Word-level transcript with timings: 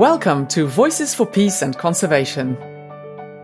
Welcome 0.00 0.46
to 0.46 0.66
Voices 0.66 1.14
for 1.14 1.26
Peace 1.26 1.60
and 1.60 1.76
Conservation. 1.76 2.56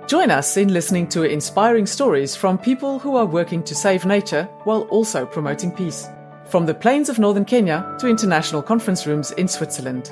Join 0.06 0.30
us 0.30 0.56
in 0.56 0.72
listening 0.72 1.06
to 1.08 1.24
inspiring 1.24 1.84
stories 1.84 2.34
from 2.34 2.56
people 2.56 2.98
who 2.98 3.14
are 3.14 3.26
working 3.26 3.62
to 3.64 3.74
save 3.74 4.06
nature 4.06 4.44
while 4.64 4.84
also 4.84 5.26
promoting 5.26 5.70
peace. 5.70 6.08
From 6.46 6.64
the 6.64 6.72
plains 6.72 7.10
of 7.10 7.18
northern 7.18 7.44
Kenya 7.44 7.94
to 8.00 8.08
international 8.08 8.62
conference 8.62 9.06
rooms 9.06 9.32
in 9.32 9.48
Switzerland. 9.48 10.10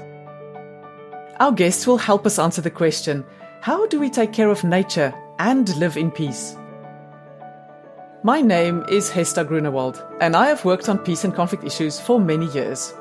Our 1.40 1.50
guests 1.50 1.86
will 1.86 1.96
help 1.96 2.26
us 2.26 2.38
answer 2.38 2.60
the 2.60 2.70
question 2.70 3.24
how 3.62 3.86
do 3.86 3.98
we 3.98 4.10
take 4.10 4.34
care 4.34 4.50
of 4.50 4.64
nature 4.64 5.14
and 5.38 5.74
live 5.76 5.96
in 5.96 6.10
peace? 6.10 6.58
My 8.22 8.42
name 8.42 8.84
is 8.90 9.08
Hester 9.08 9.44
Grunewald, 9.44 10.04
and 10.20 10.36
I 10.36 10.48
have 10.48 10.66
worked 10.66 10.90
on 10.90 10.98
peace 10.98 11.24
and 11.24 11.34
conflict 11.34 11.64
issues 11.64 11.98
for 11.98 12.20
many 12.20 12.48
years. 12.48 12.92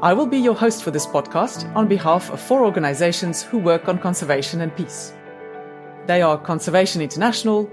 I 0.00 0.12
will 0.12 0.26
be 0.26 0.38
your 0.38 0.54
host 0.54 0.84
for 0.84 0.92
this 0.92 1.08
podcast 1.08 1.74
on 1.74 1.88
behalf 1.88 2.30
of 2.30 2.40
four 2.40 2.64
organizations 2.64 3.42
who 3.42 3.58
work 3.58 3.88
on 3.88 3.98
conservation 3.98 4.60
and 4.60 4.74
peace. 4.76 5.12
They 6.06 6.22
are 6.22 6.38
Conservation 6.38 7.02
International, 7.02 7.68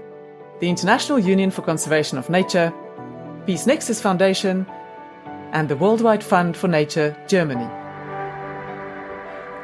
the 0.58 0.68
International 0.68 1.20
Union 1.20 1.52
for 1.52 1.62
Conservation 1.62 2.18
of 2.18 2.28
Nature, 2.28 2.74
Peace 3.46 3.64
Nexus 3.64 4.00
Foundation, 4.00 4.66
and 5.52 5.68
the 5.68 5.76
Worldwide 5.76 6.24
Fund 6.24 6.56
for 6.56 6.66
Nature, 6.66 7.16
Germany. 7.28 7.70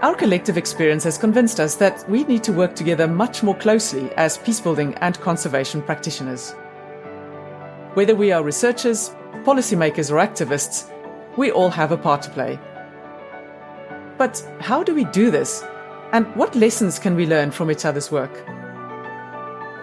Our 0.03 0.15
collective 0.15 0.57
experience 0.57 1.03
has 1.03 1.19
convinced 1.19 1.59
us 1.59 1.75
that 1.77 2.09
we 2.09 2.23
need 2.23 2.45
to 2.45 2.53
work 2.53 2.77
together 2.77 3.09
much 3.09 3.43
more 3.43 3.57
closely 3.57 4.09
as 4.13 4.39
peacebuilding 4.39 4.97
and 5.01 5.19
conservation 5.21 5.83
practitioners. 5.83 6.53
Whether 7.95 8.15
we 8.15 8.31
are 8.31 8.45
researchers, 8.45 9.17
policymakers, 9.43 10.13
or 10.13 10.25
activists, 10.25 10.92
we 11.37 11.51
all 11.51 11.71
have 11.71 11.93
a 11.93 11.97
part 11.97 12.23
to 12.23 12.31
play. 12.31 12.59
But 14.19 14.43
how 14.61 14.83
do 14.83 14.95
we 14.95 15.05
do 15.07 15.31
this? 15.31 15.65
And 16.13 16.27
what 16.37 16.55
lessons 16.55 16.99
can 16.99 17.17
we 17.17 17.27
learn 17.27 17.51
from 17.51 17.71
each 17.71 17.85
other's 17.85 18.11
work? 18.11 18.45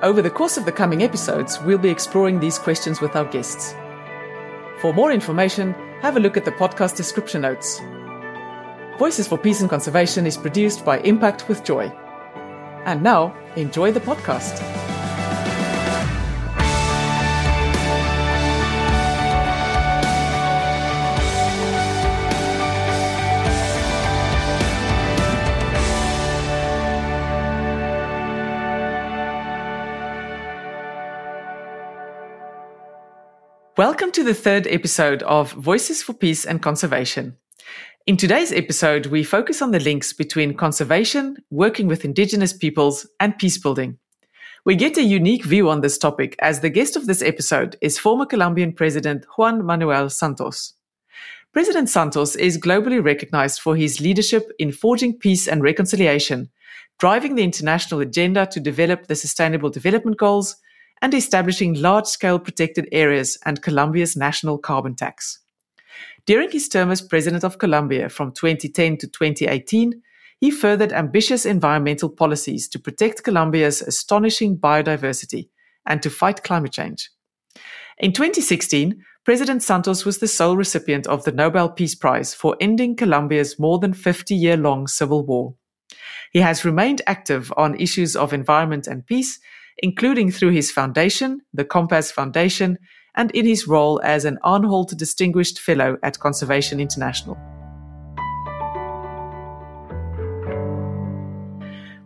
Over 0.01 0.21
the 0.21 0.29
course 0.29 0.57
of 0.57 0.65
the 0.65 0.71
coming 0.71 1.03
episodes, 1.03 1.59
we'll 1.61 1.77
be 1.77 1.89
exploring 1.89 2.39
these 2.39 2.57
questions 2.57 3.01
with 3.01 3.15
our 3.15 3.25
guests. 3.25 3.73
For 4.79 4.93
more 4.93 5.11
information, 5.11 5.73
have 6.01 6.15
a 6.15 6.19
look 6.21 6.37
at 6.37 6.45
the 6.45 6.51
podcast 6.51 6.95
description 6.95 7.41
notes. 7.41 7.81
Voices 8.97 9.27
for 9.27 9.37
Peace 9.37 9.59
and 9.59 9.69
Conservation 9.69 10.25
is 10.25 10.37
produced 10.37 10.85
by 10.85 10.99
Impact 10.99 11.49
with 11.49 11.63
Joy. 11.65 11.87
And 12.85 13.03
now, 13.03 13.35
enjoy 13.55 13.91
the 13.91 13.99
podcast. 13.99 14.78
Welcome 33.79 34.11
to 34.11 34.25
the 34.25 34.33
third 34.33 34.67
episode 34.67 35.23
of 35.23 35.53
Voices 35.53 36.03
for 36.03 36.11
Peace 36.11 36.43
and 36.43 36.61
Conservation. 36.61 37.37
In 38.05 38.17
today's 38.17 38.51
episode, 38.51 39.05
we 39.05 39.23
focus 39.23 39.61
on 39.61 39.71
the 39.71 39.79
links 39.79 40.11
between 40.11 40.57
conservation, 40.57 41.37
working 41.49 41.87
with 41.87 42.03
indigenous 42.03 42.51
peoples, 42.51 43.07
and 43.21 43.35
peacebuilding. 43.35 43.95
We 44.65 44.75
get 44.75 44.97
a 44.97 45.01
unique 45.01 45.45
view 45.45 45.69
on 45.69 45.79
this 45.79 45.97
topic 45.97 46.35
as 46.39 46.59
the 46.59 46.69
guest 46.69 46.97
of 46.97 47.07
this 47.07 47.21
episode 47.21 47.77
is 47.79 47.97
former 47.97 48.25
Colombian 48.25 48.73
President 48.73 49.25
Juan 49.37 49.65
Manuel 49.65 50.09
Santos. 50.09 50.73
President 51.53 51.89
Santos 51.89 52.35
is 52.35 52.57
globally 52.57 53.01
recognized 53.01 53.61
for 53.61 53.77
his 53.77 54.01
leadership 54.01 54.51
in 54.59 54.73
forging 54.73 55.17
peace 55.17 55.47
and 55.47 55.63
reconciliation, 55.63 56.49
driving 56.99 57.35
the 57.35 57.45
international 57.45 58.01
agenda 58.01 58.45
to 58.47 58.59
develop 58.59 59.07
the 59.07 59.15
Sustainable 59.15 59.69
Development 59.69 60.17
Goals, 60.17 60.57
and 61.01 61.13
establishing 61.13 61.81
large 61.81 62.05
scale 62.05 62.39
protected 62.39 62.87
areas 62.91 63.37
and 63.45 63.61
Colombia's 63.61 64.15
national 64.15 64.57
carbon 64.57 64.95
tax. 64.95 65.39
During 66.25 66.51
his 66.51 66.69
term 66.69 66.91
as 66.91 67.01
president 67.01 67.43
of 67.43 67.57
Colombia 67.57 68.09
from 68.09 68.31
2010 68.31 68.97
to 68.97 69.07
2018, 69.07 70.01
he 70.39 70.51
furthered 70.51 70.93
ambitious 70.93 71.45
environmental 71.45 72.09
policies 72.09 72.67
to 72.69 72.79
protect 72.79 73.23
Colombia's 73.23 73.81
astonishing 73.81 74.57
biodiversity 74.57 75.49
and 75.85 76.01
to 76.01 76.09
fight 76.09 76.43
climate 76.43 76.71
change. 76.71 77.09
In 77.97 78.13
2016, 78.13 79.03
President 79.25 79.61
Santos 79.61 80.05
was 80.05 80.19
the 80.19 80.27
sole 80.27 80.55
recipient 80.55 81.05
of 81.07 81.23
the 81.23 81.31
Nobel 81.31 81.69
Peace 81.69 81.93
Prize 81.93 82.33
for 82.33 82.55
ending 82.61 82.95
Colombia's 82.95 83.59
more 83.59 83.79
than 83.79 83.93
50 83.93 84.33
year 84.33 84.55
long 84.55 84.87
civil 84.87 85.25
war. 85.25 85.55
He 86.31 86.39
has 86.39 86.63
remained 86.63 87.01
active 87.05 87.51
on 87.57 87.79
issues 87.79 88.15
of 88.15 88.33
environment 88.33 88.87
and 88.87 89.05
peace 89.05 89.39
including 89.81 90.31
through 90.31 90.51
his 90.51 90.71
foundation, 90.71 91.41
the 91.53 91.65
Compaz 91.65 92.11
Foundation, 92.11 92.77
and 93.15 93.31
in 93.31 93.45
his 93.45 93.67
role 93.67 93.99
as 94.03 94.25
an 94.25 94.37
Arnhold 94.43 94.95
Distinguished 94.97 95.59
Fellow 95.59 95.97
at 96.03 96.19
Conservation 96.19 96.79
International. 96.79 97.37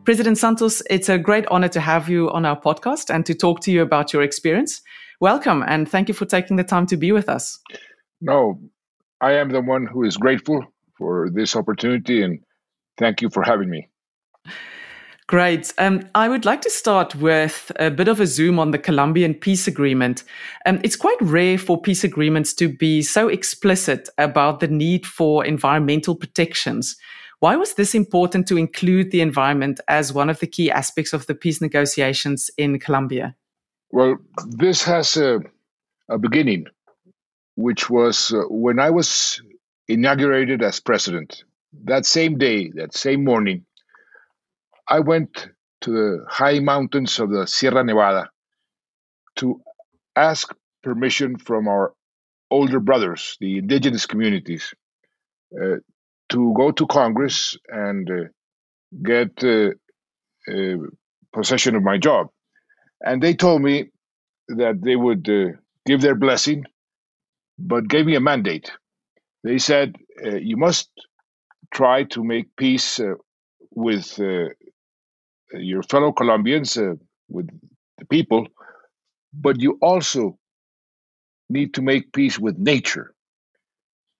President 0.05 0.37
Santos, 0.37 0.81
it's 0.89 1.07
a 1.07 1.17
great 1.17 1.45
honor 1.47 1.69
to 1.69 1.79
have 1.79 2.09
you 2.09 2.29
on 2.31 2.45
our 2.45 2.59
podcast 2.59 3.13
and 3.13 3.25
to 3.25 3.33
talk 3.33 3.61
to 3.61 3.71
you 3.71 3.81
about 3.81 4.11
your 4.11 4.21
experience. 4.21 4.81
Welcome 5.21 5.63
and 5.65 5.87
thank 5.87 6.09
you 6.09 6.13
for 6.13 6.25
taking 6.25 6.57
the 6.57 6.63
time 6.63 6.85
to 6.87 6.97
be 6.97 7.13
with 7.13 7.29
us. 7.29 7.59
No, 8.19 8.59
I 9.21 9.33
am 9.33 9.49
the 9.49 9.61
one 9.61 9.85
who 9.85 10.03
is 10.03 10.17
grateful 10.17 10.65
for 10.97 11.29
this 11.33 11.55
opportunity 11.55 12.21
and 12.21 12.39
thank 12.97 13.21
you 13.21 13.29
for 13.29 13.43
having 13.43 13.69
me. 13.69 13.89
Great. 15.27 15.73
Um, 15.77 16.01
I 16.15 16.27
would 16.27 16.43
like 16.43 16.61
to 16.61 16.69
start 16.69 17.15
with 17.15 17.71
a 17.77 17.89
bit 17.89 18.09
of 18.09 18.19
a 18.19 18.27
zoom 18.27 18.59
on 18.59 18.71
the 18.71 18.77
Colombian 18.77 19.33
peace 19.33 19.67
agreement. 19.67 20.23
Um, 20.65 20.81
it's 20.83 20.97
quite 20.97 21.21
rare 21.21 21.57
for 21.57 21.81
peace 21.81 22.03
agreements 22.03 22.53
to 22.55 22.67
be 22.67 23.01
so 23.01 23.29
explicit 23.29 24.09
about 24.17 24.59
the 24.59 24.67
need 24.67 25.05
for 25.05 25.45
environmental 25.45 26.15
protections. 26.15 26.97
Why 27.39 27.55
was 27.55 27.73
this 27.75 27.95
important 27.95 28.47
to 28.47 28.57
include 28.57 29.11
the 29.11 29.21
environment 29.21 29.79
as 29.87 30.13
one 30.13 30.29
of 30.29 30.39
the 30.39 30.47
key 30.47 30.69
aspects 30.69 31.13
of 31.13 31.25
the 31.25 31.35
peace 31.35 31.61
negotiations 31.61 32.49
in 32.57 32.79
Colombia? 32.79 33.35
Well, 33.91 34.17
this 34.47 34.83
has 34.83 35.17
a, 35.17 35.39
a 36.09 36.17
beginning, 36.17 36.67
which 37.55 37.89
was 37.89 38.33
uh, 38.33 38.43
when 38.49 38.79
I 38.79 38.89
was 38.89 39.41
inaugurated 39.87 40.61
as 40.63 40.79
president. 40.79 41.43
That 41.85 42.05
same 42.05 42.37
day, 42.37 42.71
that 42.75 42.95
same 42.95 43.23
morning, 43.23 43.65
I 44.87 44.99
went 44.99 45.47
to 45.81 45.91
the 45.91 46.25
high 46.29 46.59
mountains 46.59 47.19
of 47.19 47.29
the 47.29 47.47
Sierra 47.47 47.83
Nevada 47.83 48.29
to 49.37 49.61
ask 50.15 50.53
permission 50.81 51.37
from 51.37 51.67
our 51.67 51.93
older 52.51 52.79
brothers, 52.79 53.37
the 53.39 53.57
indigenous 53.57 54.05
communities, 54.05 54.73
uh, 55.59 55.77
to 56.29 56.53
go 56.55 56.71
to 56.71 56.85
Congress 56.87 57.57
and 57.67 58.09
uh, 58.09 58.23
get 59.03 59.43
uh, 59.43 59.71
uh 60.51 60.77
possession 61.31 61.75
of 61.75 61.83
my 61.83 61.97
job. 61.97 62.27
And 63.01 63.21
they 63.21 63.33
told 63.33 63.61
me 63.61 63.89
that 64.49 64.81
they 64.81 64.95
would 64.95 65.27
uh, 65.29 65.57
give 65.85 66.01
their 66.01 66.15
blessing, 66.15 66.65
but 67.57 67.87
gave 67.87 68.05
me 68.05 68.15
a 68.15 68.19
mandate. 68.19 68.71
They 69.43 69.57
said, 69.57 69.95
uh, 70.25 70.35
You 70.35 70.57
must 70.57 70.89
try 71.73 72.03
to 72.03 72.23
make 72.23 72.55
peace 72.55 72.99
with 73.71 74.19
your 75.53 75.83
fellow 75.83 76.11
Colombians, 76.11 76.77
uh, 76.77 76.93
with 77.29 77.47
the 77.97 78.05
people, 78.05 78.47
but 79.33 79.61
you 79.61 79.77
also 79.81 80.37
need 81.49 81.73
to 81.73 81.81
make 81.81 82.13
peace 82.13 82.39
with 82.39 82.57
nature 82.57 83.13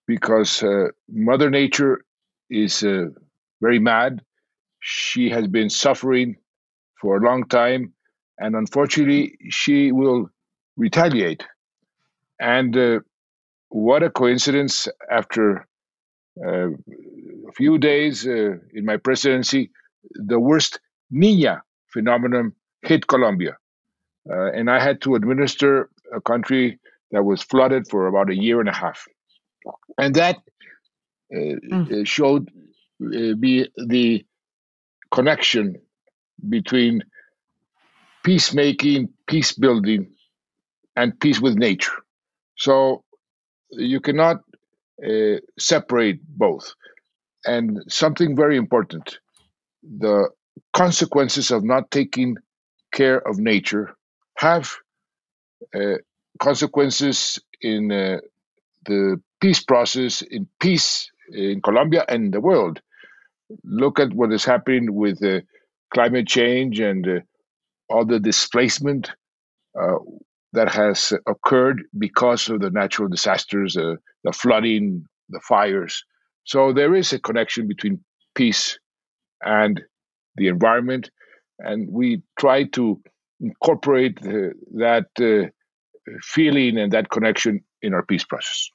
because 0.08 0.62
uh, 0.64 0.88
Mother 1.10 1.50
Nature 1.50 2.04
is 2.50 2.84
uh, 2.84 3.06
very 3.62 3.80
mad. 3.80 4.22
She 4.80 5.30
has 5.30 5.48
been 5.48 5.70
suffering 5.70 6.36
for 7.00 7.18
a 7.18 7.22
long 7.26 7.48
time, 7.48 7.94
and 8.40 8.56
unfortunately, 8.56 9.38
she 9.50 9.92
will 9.92 10.30
retaliate. 10.78 11.44
And 12.40 12.76
uh, 12.78 13.00
what 13.70 14.04
a 14.04 14.10
coincidence! 14.10 14.88
After 15.10 15.68
uh, 16.46 16.70
a 16.70 17.52
few 17.56 17.78
days 17.78 18.28
uh, 18.28 18.58
in 18.74 18.86
my 18.86 18.98
presidency, 18.98 19.72
the 20.12 20.40
worst 20.40 20.80
Niña 21.14 21.62
phenomenon 21.92 22.54
hit 22.82 23.08
Colombia. 23.08 23.58
Uh, 24.30 24.52
and 24.52 24.70
I 24.70 24.82
had 24.84 25.02
to 25.02 25.16
administer 25.16 25.90
a 26.14 26.22
country 26.22 26.80
that 27.12 27.24
was 27.24 27.44
flooded 27.44 27.88
for 27.88 28.08
about 28.08 28.30
a 28.30 28.36
year 28.36 28.60
and 28.60 28.70
a 28.70 28.74
half. 28.74 29.06
And 29.98 30.16
that 30.16 30.38
uh, 31.34 31.56
mm. 31.72 32.08
showed 32.08 32.50
uh, 33.02 33.36
me 33.38 33.68
the 33.88 34.26
connection 35.12 35.76
between 36.50 37.04
peacemaking, 38.24 39.10
peace 39.28 39.52
building, 39.52 40.08
and 40.96 41.20
peace 41.20 41.40
with 41.40 41.56
nature. 41.56 41.94
So 42.58 43.04
you 43.72 44.00
cannot 44.00 44.38
uh, 45.06 45.38
separate 45.60 46.20
both. 46.28 46.74
and 47.46 47.80
something 47.88 48.36
very 48.36 48.58
important 48.58 49.20
the 50.00 50.30
consequences 50.74 51.52
of 51.52 51.64
not 51.64 51.92
taking 51.92 52.38
care 52.94 53.28
of 53.28 53.38
nature 53.38 53.96
have 54.38 54.72
uh, 55.76 55.96
consequences 56.40 57.40
in 57.62 57.92
uh, 57.92 58.18
the 58.86 59.22
peace 59.42 59.64
process, 59.64 60.22
in 60.22 60.48
peace 60.60 61.10
in 61.32 61.62
Colombia 61.62 62.06
and 62.08 62.34
the 62.34 62.42
world. 62.42 62.82
Look 63.64 64.00
at 64.00 64.14
what 64.14 64.34
is 64.34 64.46
happening 64.46 64.94
with 64.94 65.24
uh, 65.24 65.42
climate 65.94 66.28
change 66.28 66.80
and 66.80 67.08
uh, 67.08 67.20
all 67.90 68.06
the 68.06 68.20
displacement 68.20 69.12
uh, 69.80 69.98
that 70.54 70.72
has 70.72 71.14
occurred 71.28 71.84
because 71.98 72.50
of 72.50 72.62
the 72.62 72.70
natural 72.70 73.08
disasters, 73.08 73.76
uh, 73.76 73.96
the 74.24 74.32
flooding, 74.32 75.06
the 75.30 75.40
fires. 75.40 76.04
So 76.46 76.74
there 76.74 76.94
is 76.96 77.14
a 77.14 77.20
connection 77.20 77.68
between 77.68 78.04
peace 78.36 78.78
and 79.44 79.82
the 80.36 80.48
environment, 80.48 81.10
and 81.60 81.88
we 81.92 82.22
try 82.40 82.64
to 82.66 83.02
incorporate 83.40 84.18
uh, 84.26 84.50
that 84.76 85.08
uh, 85.20 85.50
feeling 86.22 86.78
and 86.78 86.92
that 86.92 87.10
connection 87.10 87.64
in 87.82 87.94
our 87.94 88.04
peace 88.04 88.24
process. 88.24 88.70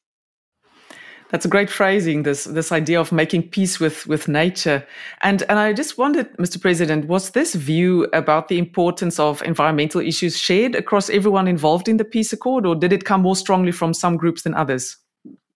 That's 1.31 1.45
a 1.45 1.49
great 1.49 1.69
phrasing. 1.69 2.23
This 2.23 2.45
this 2.45 2.73
idea 2.73 2.99
of 2.99 3.13
making 3.13 3.51
peace 3.51 3.79
with 3.79 4.07
with 4.07 4.29
nature, 4.29 4.87
and 5.23 5.43
and 5.51 5.59
I 5.59 5.75
just 5.75 5.99
wondered, 5.99 6.35
Mr. 6.39 6.59
President, 6.61 7.07
was 7.07 7.31
this 7.31 7.55
view 7.55 8.05
about 8.15 8.49
the 8.49 8.57
importance 8.57 9.19
of 9.19 9.43
environmental 9.43 10.01
issues 10.01 10.39
shared 10.39 10.75
across 10.75 11.11
everyone 11.11 11.47
involved 11.47 11.87
in 11.87 11.99
the 11.99 12.05
peace 12.05 12.33
accord, 12.33 12.65
or 12.65 12.75
did 12.75 12.95
it 12.95 13.05
come 13.05 13.23
more 13.23 13.37
strongly 13.37 13.73
from 13.73 13.93
some 13.93 14.17
groups 14.17 14.43
than 14.43 14.55
others? 14.55 14.97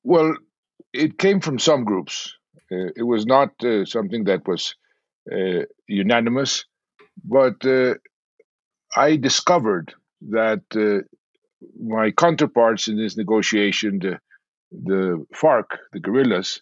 Well, 0.04 0.36
it 0.92 1.18
came 1.18 1.40
from 1.40 1.58
some 1.58 1.84
groups. 1.84 2.36
Uh, 2.70 2.92
it 2.94 3.06
was 3.06 3.24
not 3.24 3.50
uh, 3.64 3.86
something 3.86 4.24
that 4.24 4.46
was 4.46 4.74
unanimous, 5.88 6.64
but 7.24 7.64
uh, 7.64 7.94
I 8.96 9.16
discovered 9.16 9.94
that 10.30 10.62
uh, 10.74 11.06
my 11.80 12.10
counterparts 12.10 12.88
in 12.88 12.96
this 12.96 13.16
negotiation, 13.16 13.98
the, 13.98 14.18
the 14.70 15.24
FARC, 15.34 15.78
the 15.92 16.00
guerrillas, 16.00 16.60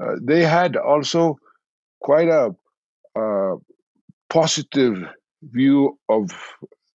uh, 0.00 0.14
they 0.20 0.44
had 0.44 0.76
also 0.76 1.38
quite 2.00 2.28
a, 2.28 2.50
positive 4.28 5.02
view 5.42 5.98
of 6.08 6.30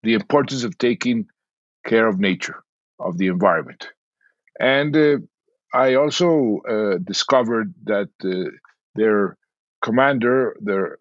the 0.04 0.14
importance 0.14 0.64
of 0.64 0.78
taking 0.78 1.26
care 1.86 2.08
of 2.08 2.20
nature, 2.20 2.64
of 3.00 3.18
the 3.18 3.28
environment. 3.28 3.88
And 4.60 4.96
uh, 4.96 5.18
I 5.74 5.96
also 5.96 6.60
uh, 6.70 6.98
discovered 7.04 7.74
that 7.86 8.10
uh, 8.24 8.52
their 8.96 9.38
commander, 9.82 10.56
their, 10.62 10.98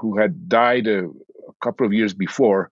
who 0.00 0.18
had 0.18 0.48
died 0.48 0.86
a, 0.86 1.06
a, 1.06 1.52
couple 1.62 1.86
of 1.86 1.92
years 1.92 2.14
before, 2.14 2.70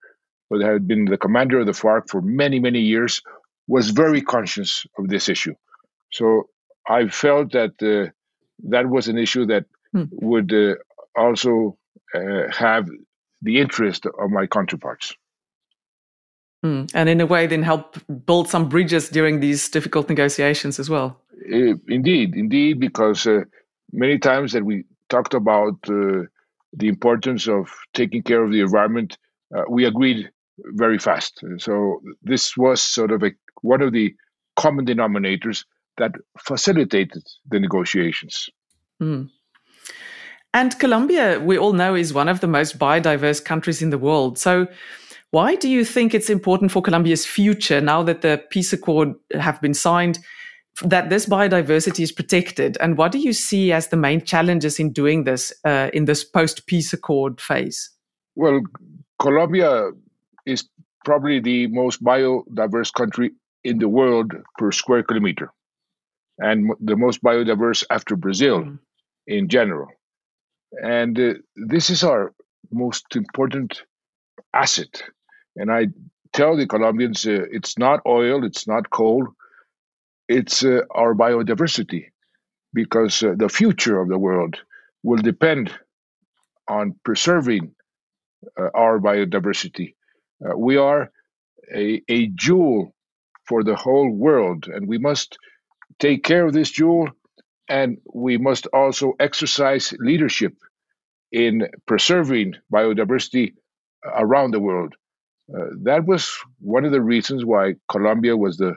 but 0.50 0.60
had 0.60 0.86
been 0.86 1.06
the 1.06 1.18
commander 1.18 1.60
of 1.60 1.66
the 1.66 1.72
FARC 1.72 2.08
for 2.08 2.20
many, 2.20 2.58
many 2.60 2.80
years, 2.80 3.22
was 3.66 3.90
very 3.90 4.22
conscious 4.22 4.86
of 4.98 5.08
this 5.08 5.28
issue. 5.28 5.54
So 6.12 6.48
I 6.88 7.08
felt 7.08 7.52
that 7.52 7.74
uh, 7.82 8.10
that 8.68 8.88
was 8.88 9.08
an 9.08 9.18
issue 9.18 9.46
that 9.46 9.64
hmm. 9.92 10.04
would 10.12 10.52
uh, 10.52 10.74
also 11.16 11.76
uh, 12.14 12.50
have 12.52 12.88
the 13.42 13.58
interest 13.58 14.06
of 14.06 14.30
my 14.30 14.46
counterparts. 14.46 15.14
Mm. 16.64 16.90
And 16.94 17.08
in 17.08 17.20
a 17.20 17.26
way, 17.26 17.46
then 17.46 17.62
help 17.62 17.98
build 18.26 18.48
some 18.48 18.68
bridges 18.68 19.08
during 19.08 19.40
these 19.40 19.68
difficult 19.68 20.08
negotiations 20.08 20.78
as 20.78 20.88
well. 20.88 21.20
Indeed, 21.48 22.34
indeed, 22.34 22.80
because 22.80 23.26
uh, 23.26 23.42
many 23.92 24.18
times 24.18 24.52
that 24.52 24.64
we 24.64 24.84
talked 25.08 25.34
about 25.34 25.76
uh, 25.88 26.22
the 26.72 26.88
importance 26.88 27.48
of 27.48 27.70
taking 27.94 28.22
care 28.22 28.42
of 28.42 28.52
the 28.52 28.60
environment, 28.60 29.18
uh, 29.56 29.62
we 29.68 29.84
agreed 29.84 30.30
very 30.58 30.98
fast. 30.98 31.42
So 31.58 32.00
this 32.22 32.56
was 32.56 32.80
sort 32.80 33.12
of 33.12 33.22
a, 33.22 33.30
one 33.62 33.82
of 33.82 33.92
the 33.92 34.14
common 34.56 34.86
denominators 34.86 35.64
that 35.98 36.12
facilitated 36.38 37.22
the 37.50 37.60
negotiations. 37.60 38.48
Mm. 39.02 39.30
And 40.54 40.78
Colombia, 40.78 41.38
we 41.40 41.58
all 41.58 41.74
know, 41.74 41.94
is 41.94 42.14
one 42.14 42.28
of 42.28 42.40
the 42.40 42.46
most 42.46 42.78
biodiverse 42.78 43.44
countries 43.44 43.82
in 43.82 43.90
the 43.90 43.98
world. 43.98 44.38
So 44.38 44.66
why 45.30 45.54
do 45.54 45.68
you 45.68 45.84
think 45.84 46.14
it's 46.14 46.30
important 46.30 46.72
for 46.72 46.80
Colombia's 46.80 47.26
future, 47.26 47.80
now 47.80 48.02
that 48.04 48.22
the 48.22 48.42
peace 48.50 48.72
accord 48.72 49.14
have 49.34 49.60
been 49.60 49.74
signed, 49.74 50.18
that 50.82 51.10
this 51.10 51.26
biodiversity 51.26 52.00
is 52.00 52.12
protected? 52.12 52.76
And 52.80 52.98
what 52.98 53.12
do 53.12 53.18
you 53.18 53.32
see 53.32 53.72
as 53.72 53.88
the 53.88 53.96
main 53.96 54.22
challenges 54.24 54.78
in 54.78 54.92
doing 54.92 55.24
this 55.24 55.52
uh, 55.64 55.90
in 55.92 56.04
this 56.04 56.24
post-peace 56.24 56.92
accord 56.92 57.40
phase? 57.40 57.90
Well, 58.34 58.60
Colombia 59.20 59.90
is 60.44 60.68
probably 61.04 61.40
the 61.40 61.66
most 61.68 62.02
biodiverse 62.02 62.92
country 62.92 63.30
in 63.64 63.78
the 63.78 63.88
world 63.88 64.32
per 64.58 64.70
square 64.70 65.02
kilometer, 65.02 65.50
and 66.38 66.70
the 66.80 66.96
most 66.96 67.22
biodiverse 67.22 67.84
after 67.90 68.16
Brazil 68.16 68.60
mm. 68.60 68.78
in 69.26 69.48
general. 69.48 69.88
And 70.82 71.18
uh, 71.18 71.34
this 71.54 71.90
is 71.90 72.02
our 72.02 72.32
most 72.70 73.16
important 73.16 73.82
asset 74.52 75.02
and 75.56 75.72
I 75.72 75.88
tell 76.32 76.56
the 76.56 76.66
Colombians 76.66 77.26
uh, 77.26 77.46
it's 77.50 77.78
not 77.78 78.00
oil, 78.06 78.44
it's 78.44 78.68
not 78.68 78.90
coal, 78.90 79.26
it's 80.28 80.64
uh, 80.64 80.80
our 80.90 81.14
biodiversity, 81.14 82.06
because 82.72 83.22
uh, 83.22 83.34
the 83.36 83.48
future 83.48 84.00
of 84.00 84.08
the 84.08 84.18
world 84.18 84.56
will 85.02 85.22
depend 85.22 85.72
on 86.68 86.94
preserving 87.04 87.74
uh, 88.58 88.68
our 88.74 88.98
biodiversity. 88.98 89.94
Uh, 90.44 90.56
we 90.56 90.76
are 90.76 91.10
a, 91.74 92.02
a 92.08 92.26
jewel 92.28 92.94
for 93.46 93.62
the 93.62 93.76
whole 93.76 94.10
world, 94.10 94.66
and 94.68 94.88
we 94.88 94.98
must 94.98 95.38
take 95.98 96.24
care 96.24 96.46
of 96.46 96.52
this 96.52 96.70
jewel, 96.70 97.08
and 97.68 97.98
we 98.12 98.36
must 98.36 98.66
also 98.72 99.14
exercise 99.20 99.94
leadership 99.98 100.52
in 101.32 101.68
preserving 101.86 102.54
biodiversity 102.72 103.54
around 104.04 104.50
the 104.52 104.60
world. 104.60 104.94
Uh, 105.54 105.66
that 105.82 106.04
was 106.04 106.36
one 106.58 106.84
of 106.84 106.92
the 106.92 107.00
reasons 107.00 107.44
why 107.44 107.74
Colombia 107.88 108.36
was 108.36 108.56
the 108.56 108.74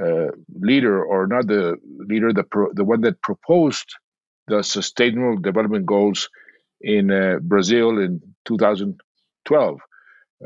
uh, 0.00 0.28
leader, 0.54 1.04
or 1.04 1.26
not 1.26 1.46
the 1.46 1.76
leader, 2.08 2.32
the 2.32 2.44
pro, 2.44 2.72
the 2.72 2.84
one 2.84 3.00
that 3.02 3.20
proposed 3.22 3.94
the 4.48 4.62
Sustainable 4.62 5.38
Development 5.38 5.86
Goals 5.86 6.28
in 6.80 7.10
uh, 7.10 7.38
Brazil 7.42 7.98
in 7.98 8.20
2012. 8.46 9.80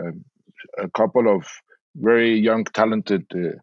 Um, 0.01 0.25
a 0.79 0.89
couple 0.91 1.35
of 1.35 1.47
very 1.97 2.39
young, 2.39 2.65
talented 2.65 3.27
uh, 3.35 3.59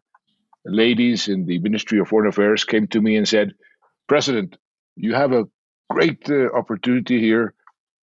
ladies 0.66 1.28
in 1.28 1.46
the 1.46 1.58
Ministry 1.60 2.00
of 2.00 2.08
Foreign 2.08 2.28
Affairs 2.28 2.64
came 2.64 2.88
to 2.88 3.02
me 3.02 3.16
and 3.16 3.28
said, 3.28 3.52
"President, 4.08 4.56
you 4.96 5.14
have 5.14 5.32
a 5.32 5.44
great 5.90 6.28
uh, 6.30 6.50
opportunity 6.54 7.20
here 7.20 7.54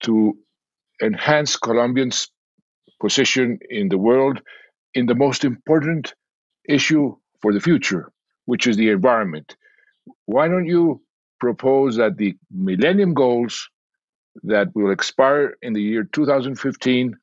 to 0.03 0.37
enhance 1.03 1.57
Colombians' 1.57 2.29
position 3.01 3.59
in 3.69 3.89
the 3.89 3.97
world 3.99 4.41
in 4.93 5.05
the 5.07 5.15
most 5.15 5.45
important 5.45 6.13
issue 6.69 7.15
for 7.41 7.53
the 7.53 7.59
future, 7.59 8.11
which 8.45 8.67
is 8.67 8.77
the 8.77 8.89
environment. 8.89 9.55
Why 10.25 10.47
don't 10.47 10.65
you 10.65 11.01
propose 11.39 11.97
that 11.97 12.17
the 12.17 12.35
Millennium 12.51 13.13
Goals 13.13 13.69
that 14.43 14.69
will 14.75 14.91
expire 14.91 15.55
in 15.61 15.73
the 15.73 15.81
year 15.81 16.03
2015 16.13 17.15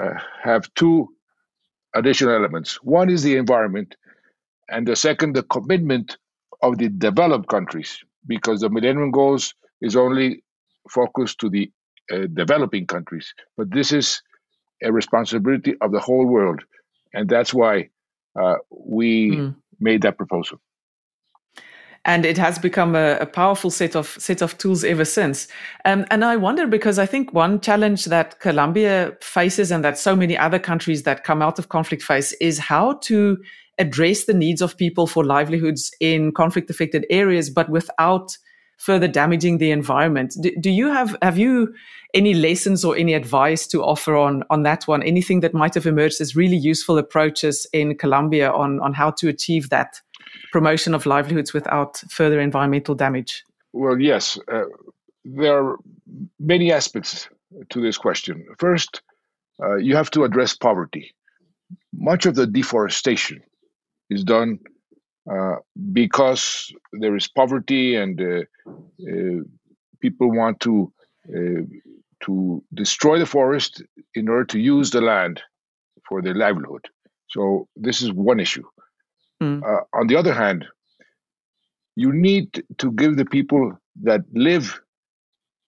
uh, 0.00 0.10
have 0.42 0.72
two 0.74 1.08
additional 1.94 2.34
elements? 2.34 2.76
One 2.82 3.10
is 3.10 3.22
the 3.22 3.36
environment, 3.36 3.96
and 4.70 4.86
the 4.86 4.96
second, 4.96 5.34
the 5.34 5.44
commitment 5.44 6.16
of 6.62 6.78
the 6.78 6.88
developed 6.88 7.48
countries, 7.48 7.98
because 8.26 8.60
the 8.60 8.70
Millennium 8.70 9.10
Goals 9.10 9.54
is 9.80 9.96
only 9.96 10.42
focused 10.90 11.38
to 11.40 11.50
the 11.50 11.70
uh, 12.12 12.26
developing 12.34 12.86
countries. 12.86 13.32
But 13.56 13.70
this 13.70 13.92
is 13.92 14.22
a 14.82 14.92
responsibility 14.92 15.74
of 15.80 15.92
the 15.92 16.00
whole 16.00 16.26
world, 16.26 16.62
and 17.14 17.28
that's 17.28 17.54
why 17.54 17.90
uh, 18.38 18.56
we 18.70 19.30
mm. 19.30 19.54
made 19.80 20.02
that 20.02 20.16
proposal. 20.16 20.60
And 22.04 22.24
it 22.24 22.38
has 22.38 22.58
become 22.58 22.94
a, 22.94 23.18
a, 23.20 23.26
powerful 23.26 23.70
set 23.70 23.94
of 23.94 24.06
set 24.18 24.40
of 24.40 24.56
tools 24.56 24.82
ever 24.84 25.04
since. 25.04 25.48
Um, 25.84 26.06
and 26.10 26.24
I 26.24 26.36
wonder 26.36 26.66
because 26.66 26.98
I 26.98 27.06
think 27.06 27.34
one 27.34 27.60
challenge 27.60 28.06
that 28.06 28.40
Colombia 28.40 29.16
faces, 29.20 29.70
and 29.70 29.84
that 29.84 29.98
so 29.98 30.16
many 30.16 30.38
other 30.38 30.58
countries 30.58 31.02
that 31.02 31.24
come 31.24 31.42
out 31.42 31.58
of 31.58 31.68
conflict 31.68 32.02
face, 32.02 32.32
is 32.40 32.58
how 32.58 32.94
to 33.02 33.36
address 33.78 34.24
the 34.24 34.34
needs 34.34 34.62
of 34.62 34.76
people 34.76 35.06
for 35.06 35.24
livelihoods 35.24 35.90
in 36.00 36.32
conflict 36.32 36.70
affected 36.70 37.04
areas, 37.10 37.50
but 37.50 37.68
without 37.68 38.36
further 38.78 39.08
damaging 39.08 39.58
the 39.58 39.70
environment. 39.70 40.34
Do, 40.40 40.50
do, 40.60 40.70
you 40.70 40.88
have 40.88 41.16
have 41.20 41.36
you 41.36 41.74
any 42.14 42.32
lessons 42.32 42.84
or 42.84 42.96
any 42.96 43.12
advice 43.14 43.66
to 43.68 43.82
offer 43.82 44.16
on 44.16 44.44
on 44.50 44.62
that 44.62 44.84
one? 44.88 45.02
Anything 45.02 45.40
that 45.40 45.52
might 45.52 45.74
have 45.74 45.86
emerged 45.86 46.20
as 46.20 46.34
really 46.34 46.56
useful 46.56 46.96
approaches 46.96 47.66
in 47.72 47.96
Colombia 47.96 48.50
on 48.50 48.80
on 48.80 48.94
how 48.94 49.10
to 49.12 49.28
achieve 49.28 49.68
that 49.70 50.00
promotion 50.52 50.94
of 50.94 51.06
livelihoods 51.06 51.52
without 51.52 51.98
further 52.10 52.40
environmental 52.40 52.94
damage? 52.94 53.44
Well, 53.72 54.00
yes. 54.00 54.38
Uh, 54.50 54.64
there 55.24 55.62
are 55.62 55.76
many 56.40 56.72
aspects 56.72 57.28
to 57.70 57.82
this 57.82 57.98
question. 57.98 58.46
First, 58.58 59.02
uh, 59.62 59.76
you 59.76 59.96
have 59.96 60.10
to 60.12 60.24
address 60.24 60.56
poverty. 60.56 61.14
Much 61.92 62.26
of 62.26 62.34
the 62.34 62.46
deforestation 62.46 63.42
is 64.08 64.24
done 64.24 64.58
uh, 65.30 65.56
because 65.92 66.72
there 66.92 67.16
is 67.16 67.28
poverty 67.28 67.96
and 67.96 68.20
uh, 68.20 68.42
uh 69.10 69.42
people 70.00 70.30
want 70.30 70.60
to 70.60 70.92
uh, 71.34 71.62
to 72.20 72.62
destroy 72.74 73.18
the 73.18 73.26
forest 73.26 73.82
in 74.14 74.28
order 74.28 74.44
to 74.44 74.58
use 74.58 74.90
the 74.90 75.00
land 75.00 75.40
for 76.08 76.22
their 76.22 76.34
livelihood. 76.34 76.84
So 77.28 77.68
this 77.76 78.02
is 78.02 78.12
one 78.12 78.40
issue. 78.40 78.64
Mm. 79.40 79.62
on 79.92 80.08
the 80.08 80.16
other 80.16 80.34
hand, 80.34 80.66
you 81.94 82.12
need 82.12 82.64
to 82.78 82.90
give 82.90 83.16
the 83.16 83.24
people 83.24 83.78
that 84.02 84.22
live 84.32 84.80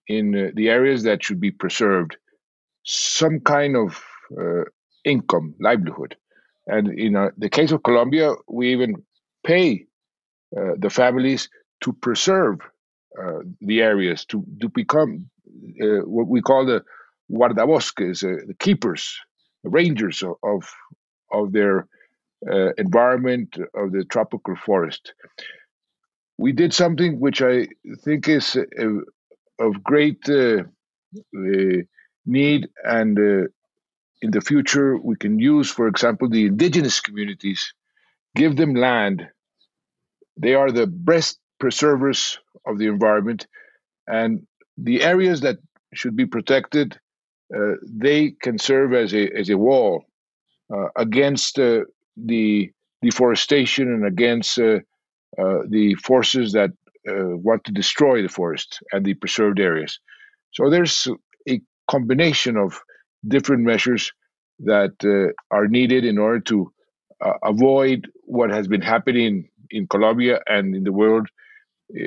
in 0.08 0.52
the 0.56 0.68
areas 0.68 1.04
that 1.04 1.22
should 1.22 1.40
be 1.40 1.52
preserved 1.52 2.16
some 2.84 3.40
kind 3.40 3.76
of 3.76 4.02
uh, 4.38 4.64
income, 5.04 5.54
livelihood. 5.60 6.16
And 6.66 6.88
in 6.98 7.16
uh, 7.16 7.30
the 7.36 7.48
case 7.48 7.72
of 7.72 7.82
Colombia, 7.82 8.34
we 8.48 8.72
even 8.72 8.94
pay 9.44 9.86
uh, 10.56 10.72
the 10.78 10.90
families 10.90 11.48
to 11.82 11.92
preserve 11.92 12.58
uh, 13.20 13.40
the 13.60 13.82
areas, 13.82 14.24
to, 14.26 14.44
to 14.60 14.68
become 14.68 15.30
uh, 15.82 16.04
what 16.04 16.28
we 16.28 16.40
call 16.40 16.66
the 16.66 16.82
guardabosques, 17.30 18.20
the 18.20 18.54
keepers, 18.58 19.16
the 19.64 19.70
rangers 19.70 20.22
of, 20.22 20.34
of, 20.42 20.70
of 21.32 21.52
their 21.52 21.86
environment, 22.78 23.56
of 23.74 23.92
the 23.92 24.04
tropical 24.04 24.56
forest. 24.56 25.12
We 26.38 26.52
did 26.52 26.72
something 26.72 27.20
which 27.20 27.42
I 27.42 27.68
think 28.02 28.28
is 28.28 28.56
of 29.60 29.82
great 29.84 30.28
uh, 30.28 30.62
uh, 31.36 31.82
need 32.26 32.68
and 32.84 33.18
uh, 33.18 33.48
in 34.22 34.30
the 34.30 34.40
future 34.40 34.96
we 34.98 35.16
can 35.16 35.38
use 35.38 35.70
for 35.70 35.86
example 35.86 36.28
the 36.28 36.46
indigenous 36.46 37.00
communities 37.00 37.72
give 38.34 38.56
them 38.56 38.74
land 38.74 39.28
they 40.36 40.54
are 40.54 40.70
the 40.70 40.86
best 40.86 41.38
preservers 41.58 42.38
of 42.66 42.78
the 42.78 42.86
environment 42.86 43.46
and 44.06 44.46
the 44.78 45.02
areas 45.02 45.40
that 45.40 45.58
should 45.94 46.16
be 46.16 46.26
protected 46.26 46.98
uh, 47.54 47.74
they 47.84 48.30
can 48.42 48.58
serve 48.58 48.94
as 48.94 49.12
a 49.14 49.28
as 49.36 49.50
a 49.50 49.58
wall 49.58 50.04
uh, 50.74 50.86
against 50.96 51.58
uh, 51.58 51.80
the 52.16 52.70
deforestation 53.02 53.88
and 53.92 54.06
against 54.06 54.56
the 54.56 55.94
forces 56.02 56.52
that 56.52 56.70
uh, 57.08 57.36
want 57.36 57.64
to 57.64 57.72
destroy 57.72 58.22
the 58.22 58.28
forest 58.28 58.78
and 58.92 59.04
the 59.04 59.14
preserved 59.14 59.58
areas. 59.58 59.98
So 60.52 60.68
there's 60.68 61.08
a 61.48 61.60
combination 61.88 62.56
of 62.56 62.80
different 63.26 63.62
measures 63.62 64.12
that 64.60 64.92
uh, 65.02 65.32
are 65.54 65.66
needed 65.66 66.04
in 66.04 66.18
order 66.18 66.40
to 66.40 66.72
uh, 67.20 67.34
avoid 67.42 68.08
what 68.24 68.50
has 68.50 68.68
been 68.68 68.80
happening 68.80 69.48
in 69.70 69.86
Colombia 69.86 70.40
and 70.46 70.74
in 70.74 70.84
the 70.84 70.92
world, 70.92 71.28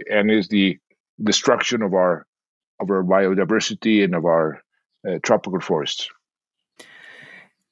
and 0.10 0.32
is 0.32 0.48
the 0.48 0.78
destruction 1.24 1.82
of 1.82 1.94
our 1.94 2.26
of 2.80 2.90
our 2.90 3.04
biodiversity 3.04 4.04
and 4.04 4.16
of 4.16 4.26
our 4.26 4.62
uh, 5.08 5.20
tropical 5.24 5.60
forests. 5.60 6.10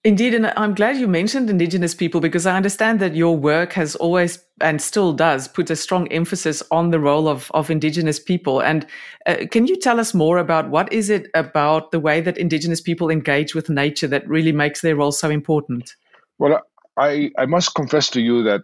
Indeed, 0.03 0.33
and 0.33 0.51
I'm 0.57 0.73
glad 0.73 0.97
you 0.97 1.07
mentioned 1.07 1.47
Indigenous 1.47 1.93
people 1.93 2.21
because 2.21 2.47
I 2.47 2.57
understand 2.57 2.99
that 3.01 3.15
your 3.15 3.37
work 3.37 3.73
has 3.73 3.95
always 3.95 4.43
and 4.59 4.81
still 4.81 5.13
does 5.13 5.47
put 5.47 5.69
a 5.69 5.75
strong 5.75 6.07
emphasis 6.07 6.63
on 6.71 6.89
the 6.89 6.99
role 6.99 7.27
of, 7.27 7.51
of 7.53 7.69
Indigenous 7.69 8.19
people. 8.19 8.61
And 8.63 8.87
uh, 9.27 9.45
can 9.51 9.67
you 9.67 9.75
tell 9.75 9.99
us 9.99 10.15
more 10.15 10.39
about 10.39 10.71
what 10.71 10.91
is 10.91 11.11
it 11.11 11.27
about 11.35 11.91
the 11.91 11.99
way 11.99 12.19
that 12.19 12.39
Indigenous 12.39 12.81
people 12.81 13.11
engage 13.11 13.53
with 13.53 13.69
nature 13.69 14.07
that 14.07 14.27
really 14.27 14.51
makes 14.51 14.81
their 14.81 14.95
role 14.95 15.11
so 15.11 15.29
important? 15.29 15.95
Well, 16.39 16.59
I, 16.97 17.31
I 17.37 17.45
must 17.45 17.75
confess 17.75 18.09
to 18.11 18.21
you 18.21 18.43
that 18.43 18.61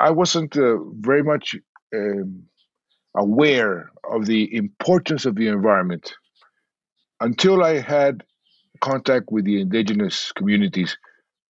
I 0.00 0.10
wasn't 0.10 0.56
uh, 0.56 0.76
very 0.98 1.22
much 1.22 1.56
um, 1.94 2.42
aware 3.16 3.90
of 4.10 4.26
the 4.26 4.54
importance 4.54 5.26
of 5.26 5.34
the 5.34 5.48
environment 5.48 6.12
until 7.20 7.62
I 7.62 7.80
had 7.80 8.22
contact 8.80 9.30
with 9.30 9.44
the 9.44 9.60
indigenous 9.60 10.32
communities. 10.32 10.96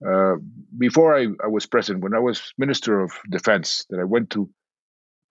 Uh, 0.07 0.37
before 0.79 1.17
I, 1.17 1.27
I, 1.45 1.47
was 1.47 1.67
president, 1.67 2.03
when 2.03 2.15
I 2.15 2.19
was 2.19 2.53
Minister 2.59 3.01
of 3.01 3.13
Defense, 3.31 3.85
that 3.91 4.01
I 4.01 4.05
went 4.05 4.31
to 4.31 4.49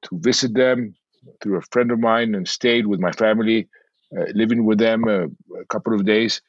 to 0.04 0.20
visit 0.20 0.54
them 0.54 0.96
through 1.42 1.58
a 1.58 1.62
friend 1.72 1.92
of 1.92 2.00
mine 2.00 2.34
and 2.34 2.48
stayed 2.48 2.88
with 2.88 3.02
my 3.02 3.12
family, 3.12 3.68
uh, 4.18 4.26
living 4.34 4.64
with 4.64 4.78
them 4.78 5.04
a, 5.10 5.26
a, 5.26 5.66
couple 5.70 5.94
of 5.94 6.06
days, 6.06 6.42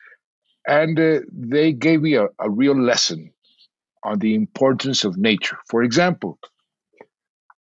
and 0.68 1.00
uh, 1.00 1.18
they 1.32 1.72
gave 1.72 2.02
me 2.02 2.14
a, 2.14 2.28
a 2.38 2.48
real 2.48 2.80
lesson 2.80 3.32
on 4.04 4.18
the 4.18 4.34
importance 4.34 5.04
of 5.04 5.16
nature. 5.18 5.58
For 5.68 5.82
example, 5.82 6.38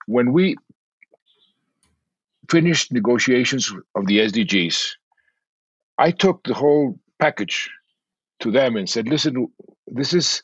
when 0.06 0.32
we 0.32 0.56
finished 2.50 2.92
negotiations 2.92 3.72
of 3.94 4.06
the 4.06 4.18
SDGs, 4.20 4.92
I 5.98 6.10
took 6.10 6.44
the 6.44 6.54
whole 6.54 6.98
package 7.18 7.70
to 8.40 8.50
them 8.50 8.76
and 8.76 8.88
said, 8.88 9.08
listen, 9.08 9.48
this 9.86 10.14
is 10.14 10.42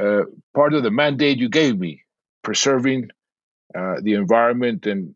uh, 0.00 0.22
part 0.54 0.74
of 0.74 0.82
the 0.82 0.90
mandate 0.90 1.38
you 1.38 1.48
gave 1.48 1.78
me, 1.78 2.02
preserving 2.42 3.10
uh, 3.76 3.96
the 4.02 4.14
environment, 4.14 4.86
and 4.86 5.14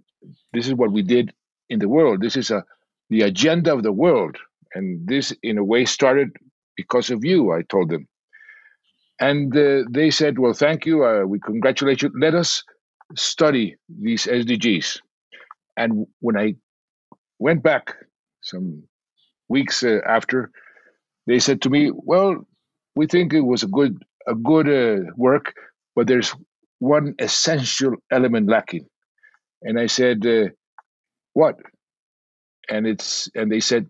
this 0.52 0.67
is 0.69 0.75
what 0.75 0.93
we 0.93 1.02
did 1.02 1.33
in 1.71 1.79
the 1.79 1.88
world. 1.88 2.23
This 2.23 2.37
is 2.37 2.50
a 2.50 2.64
the 3.11 3.23
agenda 3.23 3.73
of 3.75 3.83
the 3.85 3.93
world, 3.93 4.37
and 4.75 5.07
this, 5.09 5.33
in 5.43 5.59
a 5.59 5.64
way, 5.64 5.85
started 5.85 6.31
because 6.76 7.11
of 7.11 7.25
you. 7.25 7.52
I 7.52 7.62
told 7.62 7.90
them, 7.90 8.09
and 9.21 9.57
uh, 9.57 9.85
they 9.91 10.11
said, 10.11 10.39
"Well, 10.39 10.55
thank 10.55 10.87
you. 10.87 11.05
Uh, 11.05 11.25
we 11.25 11.39
congratulate 11.41 12.03
you. 12.03 12.11
Let 12.19 12.35
us 12.35 12.65
study 13.17 13.77
these 13.89 14.27
SDGs." 14.27 15.00
And 15.77 16.07
when 16.21 16.37
I 16.39 16.57
went 17.39 17.62
back 17.62 17.95
some 18.43 18.83
weeks 19.49 19.83
uh, 19.85 20.00
after, 20.07 20.50
they 21.27 21.39
said 21.39 21.62
to 21.62 21.71
me, 21.71 21.93
"Well, 21.95 22.47
we 22.97 23.07
think 23.07 23.33
it 23.35 23.43
was 23.43 23.62
a 23.62 23.69
good 23.69 24.03
a 24.27 24.35
good 24.35 24.69
uh, 24.69 25.11
work, 25.17 25.55
but 25.95 26.07
there's 26.07 26.35
one 26.79 27.15
essential 27.19 27.95
element 28.11 28.49
lacking." 28.49 28.87
And 29.62 29.79
I 29.79 29.87
said, 29.87 30.27
uh, 30.27 30.49
"What?" 31.35 31.57
And 32.71 32.87
it's 32.87 33.29
and 33.35 33.53
they 33.53 33.61
said, 33.61 33.87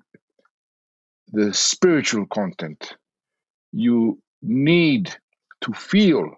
"The 1.32 1.54
spiritual 1.54 2.26
content. 2.26 2.96
You 3.72 4.18
need 4.42 5.14
to 5.62 5.72
feel 5.72 6.30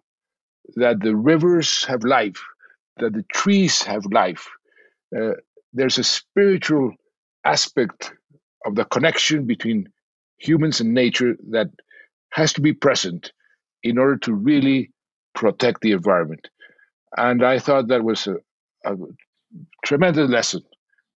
that 0.76 1.00
the 1.00 1.14
rivers 1.16 1.84
have 1.84 2.04
life, 2.04 2.42
that 2.98 3.12
the 3.14 3.24
trees 3.32 3.82
have 3.82 4.04
life. 4.12 4.48
Uh, 5.16 5.32
there's 5.72 5.98
a 5.98 6.04
spiritual 6.04 6.92
aspect 7.44 8.12
of 8.66 8.74
the 8.74 8.84
connection 8.86 9.46
between 9.46 9.88
humans 10.38 10.80
and 10.80 10.94
nature 10.94 11.36
that 11.50 11.68
has 12.30 12.52
to 12.54 12.60
be 12.60 12.72
present 12.72 13.32
in 13.82 13.98
order 13.98 14.16
to 14.16 14.34
really 14.34 14.90
protect 15.34 15.80
the 15.82 15.92
environment. 15.92 16.48
And 17.16 17.44
I 17.44 17.58
thought 17.58 17.88
that 17.88 18.04
was 18.04 18.26
a, 18.26 18.36
a 18.84 18.96
tremendous 19.84 20.30
lesson. 20.30 20.62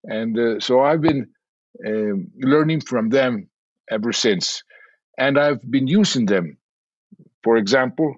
And 0.04 0.38
uh, 0.38 0.60
so 0.60 0.80
I've 0.82 1.00
been 1.00 1.28
um, 1.86 2.28
learning 2.40 2.82
from 2.82 3.10
them 3.10 3.48
ever 3.90 4.12
since. 4.12 4.62
And 5.18 5.38
I've 5.38 5.62
been 5.70 5.86
using 5.86 6.26
them. 6.26 6.58
For 7.46 7.56
example, 7.56 8.16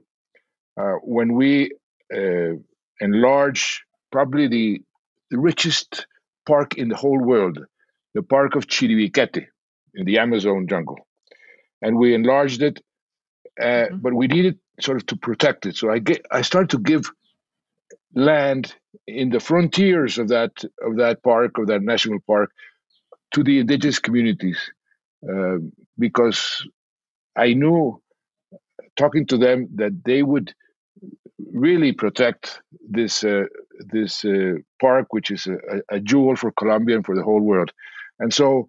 uh, 0.80 0.94
when 1.02 1.34
we 1.34 1.72
uh, 2.10 2.54
enlarge 2.98 3.84
probably 4.10 4.48
the, 4.48 4.80
the 5.30 5.38
richest 5.38 6.06
park 6.46 6.78
in 6.78 6.88
the 6.88 6.96
whole 6.96 7.22
world, 7.22 7.58
the 8.14 8.22
park 8.22 8.56
of 8.56 8.66
Chiribiquete, 8.66 9.44
in 9.94 10.06
the 10.06 10.16
Amazon 10.16 10.66
jungle, 10.66 10.96
and 11.82 11.98
we 11.98 12.14
enlarged 12.14 12.62
it, 12.62 12.80
uh, 13.60 13.64
mm-hmm. 13.64 13.98
but 13.98 14.14
we 14.14 14.28
needed 14.28 14.58
sort 14.80 14.96
of 14.96 15.04
to 15.08 15.16
protect 15.16 15.66
it. 15.66 15.76
So 15.76 15.90
I 15.90 15.98
get 15.98 16.24
I 16.30 16.40
started 16.40 16.70
to 16.70 16.78
give 16.78 17.12
land 18.14 18.74
in 19.06 19.28
the 19.28 19.40
frontiers 19.40 20.16
of 20.16 20.28
that 20.28 20.52
of 20.80 20.96
that 20.96 21.22
park 21.22 21.58
of 21.58 21.66
that 21.66 21.82
national 21.82 22.20
park 22.26 22.50
to 23.32 23.44
the 23.44 23.58
indigenous 23.58 23.98
communities 23.98 24.58
uh, 25.30 25.58
because 25.98 26.66
I 27.36 27.52
knew 27.52 28.00
talking 28.98 29.26
to 29.26 29.38
them 29.38 29.68
that 29.76 30.04
they 30.04 30.22
would 30.22 30.52
really 31.52 31.92
protect 31.92 32.60
this 32.86 33.24
uh, 33.24 33.44
this 33.78 34.24
uh, 34.24 34.54
park, 34.80 35.06
which 35.10 35.30
is 35.30 35.46
a, 35.46 35.96
a, 35.96 36.00
jewel 36.00 36.34
for 36.34 36.50
Colombia 36.52 36.96
and 36.96 37.06
for 37.06 37.14
the 37.14 37.22
whole 37.22 37.40
world. 37.40 37.70
And 38.18 38.34
so 38.34 38.68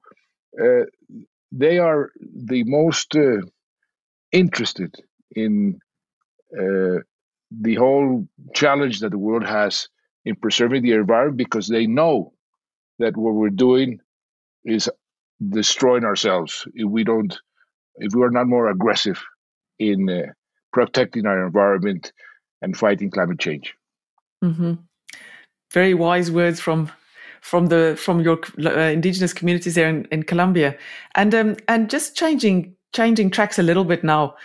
uh, 0.64 0.86
they 1.52 1.80
are 1.80 2.12
the 2.22 2.64
most 2.66 3.16
uh, 3.16 3.42
interested 4.32 4.96
in 5.36 5.80
uh, 6.56 7.02
the 7.52 7.76
whole 7.76 8.28
challenge 8.54 9.00
that 9.00 9.10
the 9.10 9.18
world 9.18 9.44
has 9.44 9.90
in 10.26 10.36
preserving 10.36 10.84
the 10.84 10.94
environment 10.94 11.38
because 11.38 11.68
they 11.68 11.88
know 11.88 12.34
that 13.00 13.18
what 13.18 13.34
we're 13.34 13.50
doing 13.50 14.00
is 14.64 14.90
destroying 15.50 16.04
ourselves 16.04 16.68
if 16.76 16.88
we 16.88 17.04
don't, 17.04 17.40
if 17.96 18.14
we 18.14 18.22
are 18.22 18.30
not 18.30 18.46
more 18.46 18.70
aggressive 18.70 19.24
in 19.80 20.10
uh, 20.10 20.32
protecting 20.72 21.26
our 21.26 21.46
environment 21.46 22.12
and 22.62 22.78
fighting 22.78 23.10
climate 23.10 23.40
change. 23.40 23.74
Mm-hmm. 24.44 24.74
Very 25.72 25.94
wise 25.94 26.32
words 26.32 26.60
from 26.60 26.92
from 27.42 27.68
the 27.68 27.96
from 27.98 28.22
your 28.22 28.40
uh, 28.64 28.92
indigenous 28.92 29.34
communities 29.34 29.76
there 29.76 29.90
in, 29.90 30.06
in 30.12 30.24
Colombia, 30.24 30.78
and 31.16 31.34
um, 31.34 31.58
and 31.68 31.90
just 31.90 32.16
changing 32.16 32.76
changing 32.94 33.30
tracks 33.30 33.60
a 33.60 33.64
little 33.64 33.86
bit 33.86 34.04
now. 34.04 34.36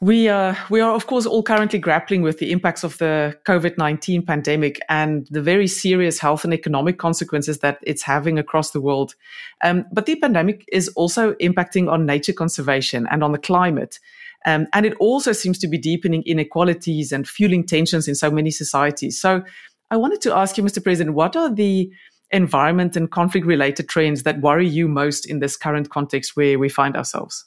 We 0.00 0.28
are, 0.28 0.56
we 0.70 0.80
are, 0.80 0.94
of 0.94 1.08
course, 1.08 1.26
all 1.26 1.42
currently 1.42 1.80
grappling 1.80 2.22
with 2.22 2.38
the 2.38 2.52
impacts 2.52 2.84
of 2.84 2.98
the 2.98 3.36
COVID 3.46 3.76
19 3.78 4.24
pandemic 4.24 4.78
and 4.88 5.26
the 5.32 5.42
very 5.42 5.66
serious 5.66 6.20
health 6.20 6.44
and 6.44 6.54
economic 6.54 6.98
consequences 6.98 7.58
that 7.58 7.78
it's 7.82 8.02
having 8.02 8.38
across 8.38 8.70
the 8.70 8.80
world. 8.80 9.16
Um, 9.64 9.86
but 9.92 10.06
the 10.06 10.14
pandemic 10.14 10.64
is 10.70 10.86
also 10.90 11.34
impacting 11.34 11.90
on 11.90 12.06
nature 12.06 12.32
conservation 12.32 13.08
and 13.10 13.24
on 13.24 13.32
the 13.32 13.38
climate. 13.38 13.98
Um, 14.46 14.66
and 14.72 14.86
it 14.86 14.94
also 15.00 15.32
seems 15.32 15.58
to 15.58 15.68
be 15.68 15.78
deepening 15.78 16.22
inequalities 16.24 17.12
and 17.12 17.28
fueling 17.28 17.66
tensions 17.66 18.08
in 18.08 18.14
so 18.14 18.30
many 18.30 18.50
societies. 18.50 19.20
So 19.20 19.42
I 19.90 19.96
wanted 19.96 20.20
to 20.22 20.36
ask 20.36 20.56
you, 20.56 20.64
Mr. 20.64 20.82
President, 20.82 21.16
what 21.16 21.36
are 21.36 21.52
the 21.52 21.90
environment 22.30 22.96
and 22.96 23.10
conflict 23.10 23.46
related 23.46 23.88
trends 23.88 24.22
that 24.22 24.40
worry 24.40 24.68
you 24.68 24.86
most 24.86 25.26
in 25.26 25.38
this 25.38 25.56
current 25.56 25.90
context 25.90 26.36
where 26.36 26.58
we 26.58 26.68
find 26.68 26.96
ourselves? 26.96 27.44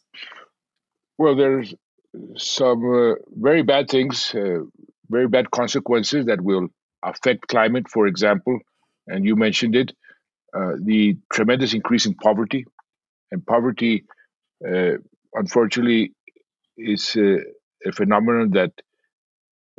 Well, 1.17 1.35
there's 1.35 1.73
some 2.35 2.83
uh, 2.93 3.15
very 3.35 3.61
bad 3.61 3.89
things, 3.89 4.33
uh, 4.33 4.59
very 5.09 5.27
bad 5.27 5.51
consequences 5.51 6.25
that 6.25 6.41
will 6.41 6.67
affect 7.03 7.47
climate, 7.47 7.87
for 7.89 8.07
example, 8.07 8.59
and 9.07 9.25
you 9.25 9.35
mentioned 9.35 9.75
it, 9.75 9.91
uh, 10.55 10.73
the 10.81 11.17
tremendous 11.31 11.73
increase 11.73 12.05
in 12.05 12.15
poverty. 12.15 12.65
And 13.31 13.45
poverty, 13.45 14.03
uh, 14.67 14.97
unfortunately, 15.33 16.13
is 16.83 17.15
uh, 17.15 17.37
a 17.85 17.91
phenomenon 17.91 18.51
that 18.51 18.71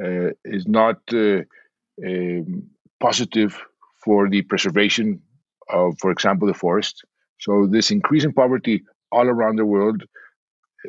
uh, 0.03 0.31
is 0.45 0.67
not 0.67 0.99
um, 1.13 2.63
positive 3.01 3.59
for 4.05 4.29
the 4.29 4.43
preservation 4.43 5.21
of, 5.69 5.95
for 6.01 6.11
example, 6.11 6.49
the 6.49 6.55
forest. 6.55 7.05
So, 7.39 7.67
this 7.71 7.91
increase 7.91 8.25
in 8.25 8.33
poverty 8.33 8.83
all 9.11 9.29
around 9.29 9.57
the 9.57 9.67
world 9.67 10.05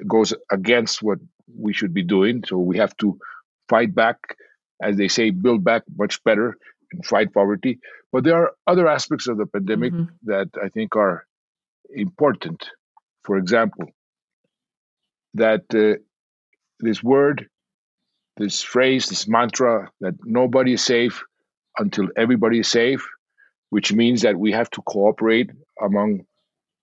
goes 0.07 0.33
against 0.51 1.03
what 1.03 1.19
we 1.55 1.73
should 1.73 1.93
be 1.93 2.03
doing. 2.03 2.43
So 2.45 2.57
we 2.57 2.77
have 2.77 2.95
to 2.97 3.17
fight 3.69 3.93
back, 3.93 4.17
as 4.81 4.97
they 4.97 5.07
say, 5.07 5.29
build 5.29 5.63
back 5.63 5.83
much 5.97 6.23
better 6.23 6.57
and 6.91 7.05
fight 7.05 7.33
poverty. 7.33 7.79
But 8.11 8.23
there 8.23 8.35
are 8.35 8.51
other 8.67 8.87
aspects 8.87 9.27
of 9.27 9.37
the 9.37 9.45
pandemic 9.45 9.93
mm-hmm. 9.93 10.13
that 10.23 10.49
I 10.63 10.69
think 10.69 10.95
are 10.95 11.25
important. 11.93 12.69
For 13.23 13.37
example, 13.37 13.85
that 15.33 15.63
uh, 15.73 15.99
this 16.79 17.03
word, 17.03 17.47
this 18.37 18.61
phrase, 18.61 19.07
this 19.07 19.27
mantra 19.27 19.89
that 20.01 20.15
nobody 20.23 20.73
is 20.73 20.83
safe 20.83 21.23
until 21.77 22.07
everybody 22.17 22.59
is 22.59 22.67
safe, 22.67 23.05
which 23.69 23.91
means 23.93 24.21
that 24.21 24.37
we 24.37 24.51
have 24.51 24.69
to 24.71 24.81
cooperate 24.83 25.49
among 25.81 26.25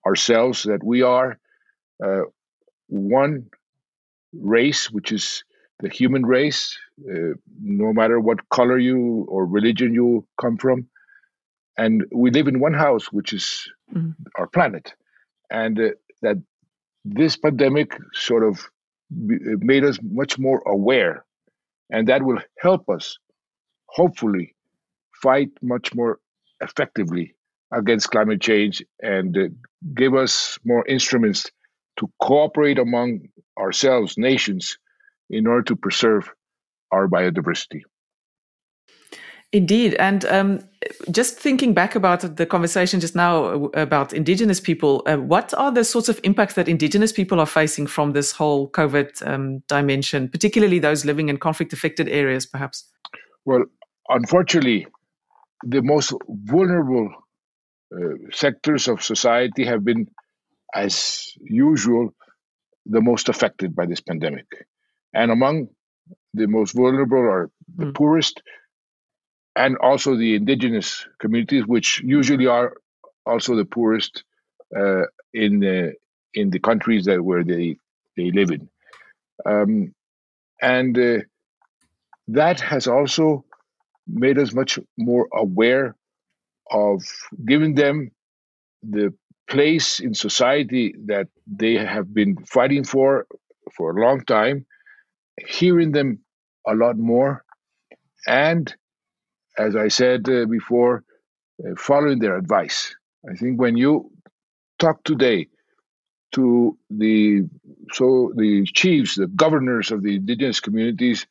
ourselves, 0.05 0.63
that 0.63 0.83
we 0.83 1.01
are 1.01 1.37
uh, 2.03 2.21
one 2.87 3.45
race, 4.33 4.89
which 4.91 5.11
is 5.11 5.43
the 5.79 5.89
human 5.89 6.25
race, 6.25 6.77
uh, 7.09 7.33
no 7.61 7.93
matter 7.93 8.19
what 8.19 8.49
color 8.49 8.77
you 8.77 9.25
or 9.29 9.45
religion 9.45 9.93
you 9.93 10.25
come 10.39 10.57
from. 10.57 10.87
And 11.77 12.05
we 12.11 12.31
live 12.31 12.47
in 12.47 12.59
one 12.59 12.73
house, 12.73 13.11
which 13.11 13.33
is 13.33 13.67
mm. 13.93 14.13
our 14.37 14.47
planet. 14.47 14.93
And 15.49 15.79
uh, 15.79 15.89
that 16.21 16.37
this 17.03 17.37
pandemic 17.37 17.97
sort 18.13 18.43
of 18.43 18.59
made 19.09 19.83
us 19.83 19.99
much 20.01 20.37
more 20.39 20.61
aware. 20.65 21.25
And 21.89 22.07
that 22.07 22.23
will 22.23 22.39
help 22.59 22.89
us, 22.89 23.17
hopefully, 23.87 24.55
fight 25.21 25.49
much 25.61 25.93
more 25.93 26.19
effectively 26.61 27.35
against 27.73 28.11
climate 28.11 28.41
change 28.41 28.83
and 29.01 29.37
uh, 29.37 29.47
give 29.93 30.15
us 30.15 30.57
more 30.63 30.85
instruments 30.87 31.45
to 31.97 32.09
cooperate 32.21 32.79
among 32.79 33.27
ourselves, 33.59 34.17
nations, 34.17 34.77
in 35.29 35.47
order 35.47 35.63
to 35.63 35.75
preserve 35.75 36.29
our 36.91 37.07
biodiversity. 37.07 37.81
Indeed. 39.51 39.95
And 39.95 40.23
um, 40.25 40.59
just 41.09 41.37
thinking 41.37 41.73
back 41.73 41.95
about 41.95 42.35
the 42.37 42.45
conversation 42.45 42.99
just 42.99 43.15
now 43.15 43.45
uh, 43.45 43.69
about 43.73 44.13
Indigenous 44.13 44.59
people, 44.59 45.03
uh, 45.05 45.17
what 45.17 45.53
are 45.55 45.71
the 45.71 45.83
sorts 45.83 46.09
of 46.09 46.19
impacts 46.23 46.55
that 46.55 46.67
Indigenous 46.67 47.11
people 47.11 47.39
are 47.39 47.45
facing 47.45 47.87
from 47.87 48.13
this 48.13 48.31
whole 48.31 48.69
COVID 48.69 49.27
um, 49.27 49.59
dimension, 49.67 50.29
particularly 50.29 50.79
those 50.79 51.05
living 51.05 51.29
in 51.29 51.37
conflict 51.37 51.73
affected 51.73 52.07
areas, 52.09 52.45
perhaps? 52.45 52.89
Well, 53.45 53.63
unfortunately, 54.09 54.87
the 55.63 55.81
most 55.81 56.13
vulnerable 56.27 57.09
uh, 57.95 58.15
sectors 58.31 58.87
of 58.87 59.03
society 59.03 59.65
have 59.65 59.83
been, 59.83 60.07
as 60.73 61.33
usual, 61.41 62.13
the 62.85 63.01
most 63.01 63.29
affected 63.29 63.75
by 63.75 63.85
this 63.85 64.01
pandemic. 64.01 64.47
And 65.13 65.31
among 65.31 65.67
the 66.33 66.47
most 66.47 66.73
vulnerable 66.73 67.19
are 67.19 67.51
the 67.75 67.85
mm. 67.85 67.95
poorest 67.95 68.41
and 69.55 69.77
also 69.77 70.15
the 70.15 70.35
indigenous 70.35 71.05
communities, 71.19 71.65
which 71.67 72.01
usually 72.01 72.47
are 72.47 72.75
also 73.25 73.55
the 73.55 73.65
poorest 73.65 74.23
uh, 74.77 75.03
in 75.33 75.59
the 75.59 75.93
in 76.33 76.49
the 76.49 76.59
countries 76.59 77.05
that 77.05 77.23
where 77.23 77.43
they 77.43 77.77
they 78.17 78.31
live 78.31 78.51
in, 78.51 78.69
um, 79.45 79.93
and 80.61 80.97
uh, 80.97 81.19
that 82.27 82.59
has 82.59 82.87
also 82.87 83.43
made 84.07 84.37
us 84.37 84.53
much 84.53 84.79
more 84.97 85.27
aware 85.33 85.95
of 86.71 87.01
giving 87.47 87.75
them 87.75 88.11
the 88.83 89.13
place 89.49 89.99
in 89.99 90.13
society 90.13 90.95
that 91.05 91.27
they 91.47 91.75
have 91.75 92.13
been 92.13 92.37
fighting 92.45 92.83
for 92.83 93.27
for 93.75 93.91
a 93.97 94.01
long 94.01 94.23
time, 94.25 94.65
hearing 95.47 95.91
them 95.91 96.19
a 96.67 96.75
lot 96.75 96.97
more, 96.97 97.43
and 98.27 98.75
as 99.57 99.75
I 99.75 99.89
said 99.89 100.27
uh, 100.29 100.45
before, 100.45 101.03
uh, 101.63 101.75
following 101.77 102.19
their 102.19 102.37
advice. 102.37 102.95
I 103.29 103.35
think 103.35 103.59
when 103.59 103.77
you 103.77 104.11
talk 104.79 105.03
today 105.03 105.47
to 106.33 106.77
the 106.89 107.43
so 107.93 108.33
the 108.35 108.65
chiefs, 108.65 109.15
the 109.15 109.27
governors 109.27 109.91
of 109.91 110.03
the 110.03 110.15
indigenous 110.17 110.59
communities 110.59 111.27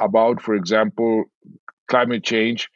about, 0.00 0.42
for 0.42 0.54
example, 0.54 1.24
climate 1.88 2.24
change, 2.24 2.68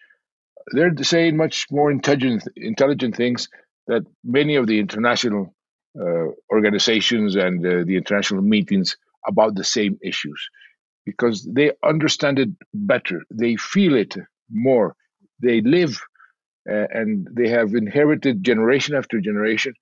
they're 0.72 0.94
saying 1.02 1.36
much 1.36 1.66
more 1.70 1.90
intelligent 1.90 2.44
intelligent 2.56 3.16
things 3.16 3.48
that 3.86 4.04
many 4.24 4.56
of 4.56 4.66
the 4.66 4.78
international 4.78 5.54
uh, 6.00 6.26
organizations 6.52 7.36
and 7.36 7.64
uh, 7.66 7.84
the 7.86 7.96
international 7.96 8.42
meetings 8.42 8.96
about 9.26 9.54
the 9.56 9.64
same 9.64 9.98
issues 10.02 10.48
because 11.06 11.48
they 11.52 11.72
understand 11.84 12.38
it 12.38 12.50
better 12.74 13.22
they 13.30 13.56
feel 13.56 13.94
it 13.96 14.16
more. 14.50 14.94
They 15.40 15.60
live 15.60 16.00
uh, 16.70 16.86
and 16.90 17.28
they 17.32 17.48
have 17.48 17.74
inherited 17.74 18.42
generation 18.42 18.94
after 18.94 19.20
generation 19.20 19.74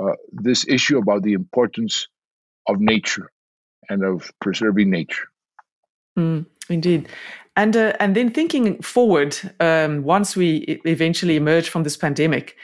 uh, 0.00 0.12
this 0.32 0.66
issue 0.68 0.98
about 0.98 1.22
the 1.22 1.34
importance 1.34 2.08
of 2.66 2.80
nature 2.80 3.30
and 3.88 4.04
of 4.04 4.30
preserving 4.40 4.90
nature. 4.90 5.24
Mm, 6.18 6.46
indeed. 6.68 7.08
And 7.56 7.76
uh, 7.76 7.92
and 8.00 8.16
then 8.16 8.30
thinking 8.30 8.80
forward 8.80 9.36
um, 9.60 10.04
once 10.04 10.36
we 10.36 10.80
eventually 10.86 11.36
emerge 11.36 11.68
from 11.68 11.82
this 11.82 11.98
pandemic 11.98 12.56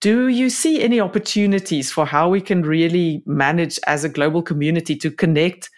do 0.00 0.28
you 0.28 0.50
see 0.50 0.82
any 0.82 1.00
opportunities 1.00 1.90
for 1.90 2.04
how 2.04 2.28
we 2.28 2.40
can 2.40 2.62
really 2.62 3.22
manage 3.26 3.78
as 3.86 4.04
a 4.04 4.08
global 4.08 4.42
community 4.42 4.94
to 4.96 5.10
connect 5.10 5.70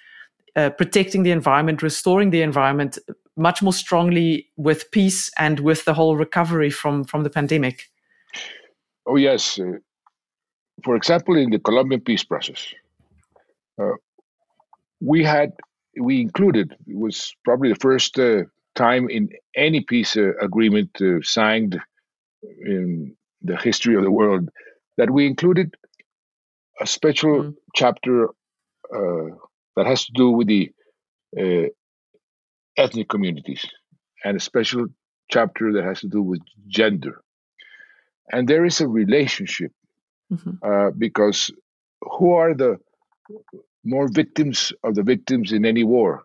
uh, 0.56 0.70
protecting 0.70 1.22
the 1.22 1.30
environment, 1.30 1.82
restoring 1.82 2.30
the 2.30 2.42
environment 2.42 2.98
much 3.38 3.62
more 3.62 3.72
strongly 3.72 4.48
with 4.56 4.90
peace 4.90 5.30
and 5.38 5.60
with 5.60 5.84
the 5.84 5.94
whole 5.94 6.16
recovery 6.16 6.70
from, 6.70 7.04
from 7.04 7.22
the 7.22 7.30
pandemic? 7.30 7.88
Oh, 9.06 9.16
yes. 9.16 9.58
Uh, 9.58 9.78
for 10.84 10.96
example, 10.96 11.36
in 11.36 11.50
the 11.50 11.58
Colombian 11.58 12.00
peace 12.00 12.24
process, 12.24 12.66
uh, 13.80 13.92
we 15.00 15.24
had, 15.24 15.52
we 15.98 16.20
included, 16.20 16.76
it 16.86 16.96
was 16.96 17.34
probably 17.44 17.70
the 17.70 17.78
first 17.80 18.18
uh, 18.18 18.42
time 18.74 19.08
in 19.08 19.30
any 19.56 19.80
peace 19.80 20.16
uh, 20.16 20.32
agreement 20.40 20.90
uh, 21.00 21.20
signed 21.22 21.80
in 22.64 23.16
the 23.42 23.56
history 23.56 23.94
of 23.96 24.02
the 24.02 24.10
world 24.10 24.48
that 24.96 25.10
we 25.10 25.26
included 25.26 25.74
a 26.80 26.86
special 26.86 27.42
mm. 27.42 27.54
chapter 27.74 28.28
uh, 28.94 29.34
that 29.76 29.86
has 29.86 30.04
to 30.04 30.12
do 30.12 30.30
with 30.30 30.48
the 30.48 30.70
uh, 31.38 31.68
ethnic 32.78 33.08
communities 33.08 33.66
and 34.24 34.36
a 34.36 34.40
special 34.40 34.86
chapter 35.30 35.72
that 35.72 35.84
has 35.84 36.00
to 36.00 36.08
do 36.08 36.22
with 36.22 36.40
gender. 36.68 37.22
And 38.32 38.48
there 38.48 38.64
is 38.64 38.80
a 38.80 38.88
relationship 38.88 39.72
mm-hmm. 40.32 40.52
uh, 40.62 40.90
because 40.96 41.50
who 42.00 42.32
are 42.32 42.54
the 42.54 42.78
more 43.84 44.08
victims 44.08 44.72
of 44.82 44.94
the 44.94 45.02
victims 45.02 45.52
in 45.52 45.64
any 45.64 45.84
war? 45.84 46.24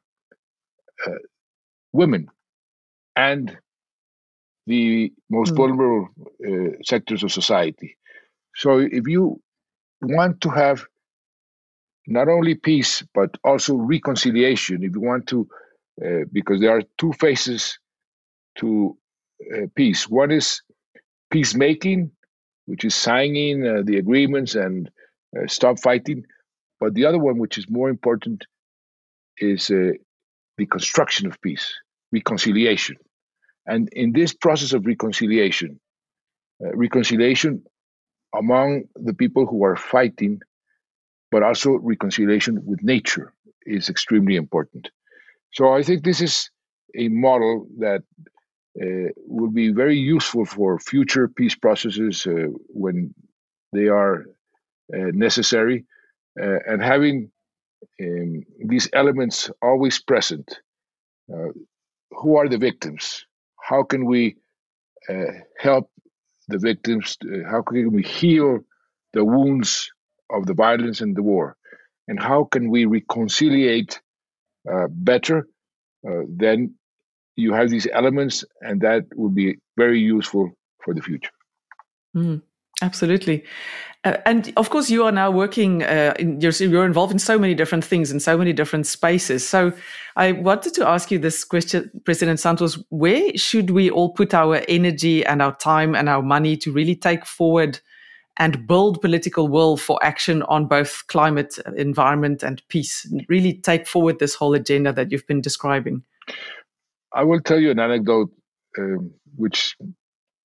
Uh, 1.05 1.11
women 1.91 2.29
and 3.15 3.57
the 4.67 5.11
most 5.29 5.53
mm. 5.53 5.57
vulnerable 5.57 6.07
uh, 6.47 6.77
sectors 6.83 7.23
of 7.23 7.31
society. 7.31 7.97
So 8.55 8.77
if 8.79 9.07
you 9.07 9.41
want 10.01 10.41
to 10.41 10.49
have 10.49 10.85
not 12.07 12.27
only 12.27 12.55
peace 12.55 13.03
but 13.13 13.37
also 13.43 13.75
reconciliation, 13.75 14.83
if 14.83 14.93
you 14.93 15.01
want 15.01 15.27
to, 15.27 15.47
uh, 16.01 16.25
because 16.31 16.59
there 16.59 16.75
are 16.75 16.81
two 16.97 17.13
faces 17.13 17.77
to 18.57 18.97
uh, 19.53 19.67
peace. 19.75 20.07
One 20.07 20.31
is 20.31 20.61
peacemaking, 21.29 22.11
which 22.65 22.85
is 22.85 22.95
signing 22.95 23.65
uh, 23.65 23.81
the 23.83 23.97
agreements 23.97 24.55
and 24.55 24.89
uh, 25.37 25.47
stop 25.47 25.79
fighting. 25.79 26.23
But 26.79 26.93
the 26.93 27.05
other 27.05 27.19
one, 27.19 27.37
which 27.37 27.57
is 27.57 27.69
more 27.69 27.89
important, 27.89 28.45
is 29.37 29.69
uh, 29.69 29.91
the 30.57 30.65
construction 30.65 31.27
of 31.27 31.39
peace, 31.41 31.73
reconciliation. 32.11 32.97
And 33.65 33.89
in 33.93 34.11
this 34.13 34.33
process 34.33 34.73
of 34.73 34.85
reconciliation, 34.85 35.79
reconciliation 36.59 37.63
among 38.35 38.83
the 38.95 39.13
people 39.13 39.45
who 39.45 39.63
are 39.63 39.75
fighting, 39.75 40.41
but 41.31 41.43
also 41.43 41.71
reconciliation 41.71 42.65
with 42.65 42.83
nature 42.83 43.33
is 43.65 43.89
extremely 43.89 44.35
important. 44.35 44.89
So 45.53 45.73
I 45.73 45.83
think 45.83 46.03
this 46.03 46.21
is 46.21 46.49
a 46.97 47.07
model 47.09 47.67
that 47.79 48.03
uh, 48.81 49.09
will 49.27 49.51
be 49.51 49.71
very 49.71 49.97
useful 49.97 50.45
for 50.45 50.79
future 50.79 51.27
peace 51.27 51.55
processes 51.55 52.25
uh, 52.25 52.47
when 52.69 53.13
they 53.71 53.87
are 53.87 54.25
uh, 54.93 55.11
necessary. 55.13 55.85
Uh, 56.41 56.57
and 56.65 56.81
having 56.81 57.31
um, 58.01 58.43
these 58.65 58.89
elements 58.93 59.51
always 59.61 60.01
present. 60.01 60.59
Uh, 61.31 61.51
who 62.11 62.37
are 62.37 62.49
the 62.49 62.57
victims? 62.57 63.25
How 63.61 63.83
can 63.83 64.05
we 64.05 64.37
uh, 65.07 65.33
help 65.59 65.89
the 66.47 66.57
victims? 66.57 67.17
how 67.49 67.61
can 67.61 67.91
we 67.91 68.03
heal 68.03 68.59
the 69.13 69.23
wounds 69.23 69.91
of 70.31 70.45
the 70.47 70.53
violence 70.53 71.01
and 71.01 71.15
the 71.15 71.23
war? 71.23 71.55
And 72.07 72.19
how 72.19 72.45
can 72.45 72.69
we 72.69 72.85
reconciliate 72.85 74.01
better? 74.89 75.47
then 76.27 76.75
you 77.35 77.53
have 77.53 77.69
these 77.69 77.87
elements, 77.93 78.45
and 78.61 78.81
that 78.81 79.05
will 79.15 79.29
be 79.29 79.55
very 79.77 79.99
useful 79.99 80.51
for 80.83 80.93
the 80.93 81.01
future. 81.01 81.31
Mm, 82.15 82.41
absolutely. 82.81 83.43
Uh, 84.03 84.17
and 84.25 84.53
of 84.57 84.69
course, 84.69 84.89
you 84.89 85.03
are 85.05 85.11
now 85.11 85.31
working. 85.31 85.81
Uh, 85.83 86.13
in, 86.19 86.39
you're, 86.41 86.51
you're 86.51 86.85
involved 86.85 87.13
in 87.13 87.19
so 87.19 87.39
many 87.39 87.55
different 87.55 87.85
things 87.85 88.11
in 88.11 88.19
so 88.19 88.37
many 88.37 88.51
different 88.51 88.85
spaces. 88.85 89.47
So, 89.47 89.71
I 90.15 90.33
wanted 90.33 90.73
to 90.75 90.87
ask 90.87 91.09
you 91.09 91.19
this 91.19 91.43
question, 91.43 91.89
President 92.03 92.39
Santos: 92.39 92.77
Where 92.89 93.35
should 93.37 93.69
we 93.69 93.89
all 93.89 94.09
put 94.09 94.33
our 94.33 94.61
energy 94.67 95.25
and 95.25 95.41
our 95.41 95.55
time 95.55 95.95
and 95.95 96.09
our 96.09 96.21
money 96.21 96.57
to 96.57 96.71
really 96.71 96.95
take 96.95 97.25
forward 97.25 97.79
and 98.37 98.67
build 98.67 99.01
political 99.01 99.47
will 99.47 99.77
for 99.77 100.03
action 100.03 100.41
on 100.43 100.65
both 100.65 101.05
climate, 101.07 101.57
environment, 101.75 102.43
and 102.43 102.61
peace? 102.67 103.11
Really 103.29 103.53
take 103.53 103.87
forward 103.87 104.19
this 104.19 104.35
whole 104.35 104.53
agenda 104.53 104.91
that 104.93 105.11
you've 105.11 105.27
been 105.27 105.41
describing. 105.41 106.03
I 107.13 107.23
will 107.23 107.41
tell 107.41 107.59
you 107.59 107.71
an 107.71 107.79
anecdote, 107.79 108.31
um, 108.77 109.11
which 109.35 109.75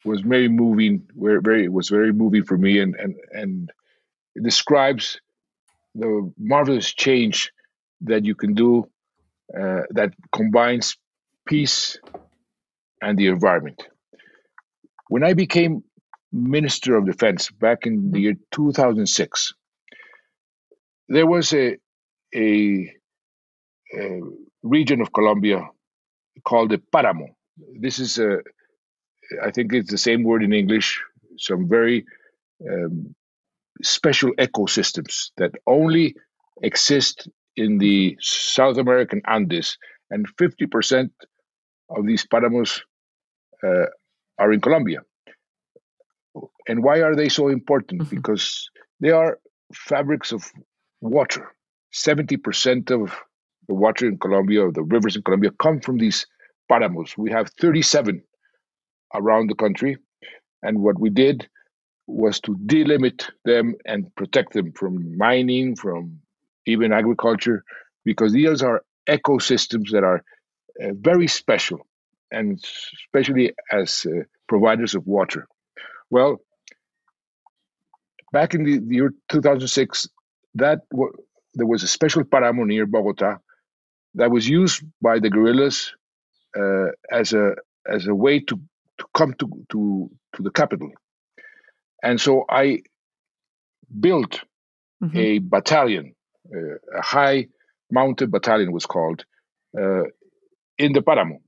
was 0.04 0.20
very 0.20 0.48
moving. 0.48 1.08
Where 1.14 1.40
very 1.40 1.68
was 1.68 1.88
very 1.88 2.12
moving 2.12 2.44
for 2.44 2.58
me, 2.58 2.80
and 2.80 2.94
and 2.96 3.14
and 3.32 3.72
it 4.34 4.42
describes 4.42 5.20
the 5.94 6.30
marvelous 6.38 6.92
change 6.92 7.52
that 8.02 8.24
you 8.24 8.34
can 8.34 8.54
do 8.54 8.88
uh, 9.58 9.82
that 9.90 10.12
combines 10.32 10.96
peace 11.46 11.98
and 13.00 13.18
the 13.18 13.26
environment. 13.28 13.88
When 15.08 15.24
I 15.24 15.32
became 15.32 15.82
Minister 16.32 16.96
of 16.96 17.06
Defense 17.06 17.50
back 17.50 17.86
in 17.86 18.10
the 18.10 18.20
year 18.20 18.34
2006, 18.52 19.54
there 21.08 21.26
was 21.26 21.52
a, 21.54 21.76
a, 22.34 22.92
a 23.98 24.20
region 24.62 25.00
of 25.00 25.12
Colombia 25.12 25.68
called 26.44 26.70
the 26.70 26.82
Paramo. 26.92 27.28
This 27.80 27.98
is 27.98 28.18
a, 28.18 28.38
I 29.42 29.50
think 29.50 29.72
it's 29.72 29.90
the 29.90 29.98
same 29.98 30.22
word 30.24 30.42
in 30.42 30.52
English. 30.52 31.02
Some 31.38 31.68
very 31.68 32.04
um, 32.68 33.14
special 33.82 34.32
ecosystems 34.38 35.30
that 35.36 35.52
only 35.66 36.14
exist 36.62 37.28
in 37.56 37.78
the 37.78 38.16
South 38.20 38.78
American 38.78 39.22
Andes, 39.26 39.78
and 40.10 40.26
50% 40.36 41.10
of 41.90 42.06
these 42.06 42.26
paramos 42.26 42.80
uh, 43.64 43.86
are 44.38 44.52
in 44.52 44.60
Colombia. 44.60 45.00
And 46.68 46.84
why 46.84 47.00
are 47.00 47.16
they 47.16 47.28
so 47.28 47.48
important? 47.48 48.02
Mm-hmm. 48.02 48.16
Because 48.16 48.70
they 49.00 49.10
are 49.10 49.38
fabrics 49.74 50.32
of 50.32 50.52
water. 51.00 51.50
70% 51.94 52.90
of 52.90 53.16
the 53.66 53.74
water 53.74 54.06
in 54.06 54.18
Colombia, 54.18 54.66
of 54.66 54.74
the 54.74 54.82
rivers 54.82 55.16
in 55.16 55.22
Colombia, 55.22 55.50
come 55.60 55.80
from 55.80 55.98
these 55.98 56.26
paramos. 56.70 57.16
We 57.16 57.30
have 57.30 57.50
37 57.60 58.22
around 59.14 59.48
the 59.48 59.54
country. 59.54 59.96
And 60.62 60.80
what 60.80 61.00
we 61.00 61.10
did 61.10 61.48
was 62.06 62.40
to 62.40 62.56
delimit 62.66 63.28
them 63.44 63.74
and 63.84 64.14
protect 64.16 64.52
them 64.52 64.72
from 64.72 65.16
mining, 65.16 65.76
from 65.76 66.20
even 66.66 66.92
agriculture, 66.92 67.64
because 68.04 68.32
these 68.32 68.62
are 68.62 68.82
ecosystems 69.08 69.90
that 69.92 70.04
are 70.04 70.22
uh, 70.82 70.92
very 70.94 71.26
special, 71.26 71.86
and 72.30 72.62
especially 73.06 73.52
as 73.72 74.06
uh, 74.06 74.22
providers 74.48 74.94
of 74.94 75.06
water. 75.06 75.46
Well, 76.10 76.40
back 78.32 78.54
in 78.54 78.64
the, 78.64 78.78
the 78.78 78.94
year 78.94 79.14
2006, 79.28 80.08
that 80.54 80.80
w- 80.90 81.12
there 81.54 81.66
was 81.66 81.82
a 81.82 81.88
special 81.88 82.24
paramo 82.24 82.64
near 82.64 82.86
Bogota 82.86 83.38
that 84.14 84.30
was 84.30 84.48
used 84.48 84.82
by 85.00 85.18
the 85.18 85.30
guerrillas 85.30 85.94
uh, 86.56 86.88
as 87.10 87.32
a 87.32 87.54
as 87.86 88.06
a 88.06 88.14
way 88.14 88.40
to 88.40 88.60
to 88.98 89.06
come 89.14 89.34
to 89.34 89.46
to 89.70 90.10
to 90.34 90.42
the 90.42 90.50
capital, 90.50 90.90
and 92.02 92.20
so 92.20 92.44
I 92.48 92.82
built 94.00 94.40
mm-hmm. 95.02 95.16
a 95.16 95.38
battalion, 95.38 96.14
uh, 96.54 96.74
a 96.96 97.02
high 97.02 97.48
mounted 97.90 98.30
battalion 98.30 98.72
was 98.72 98.86
called, 98.86 99.24
uh, 99.78 100.04
in 100.78 100.92
the 100.92 101.00
Paramo, 101.00 101.40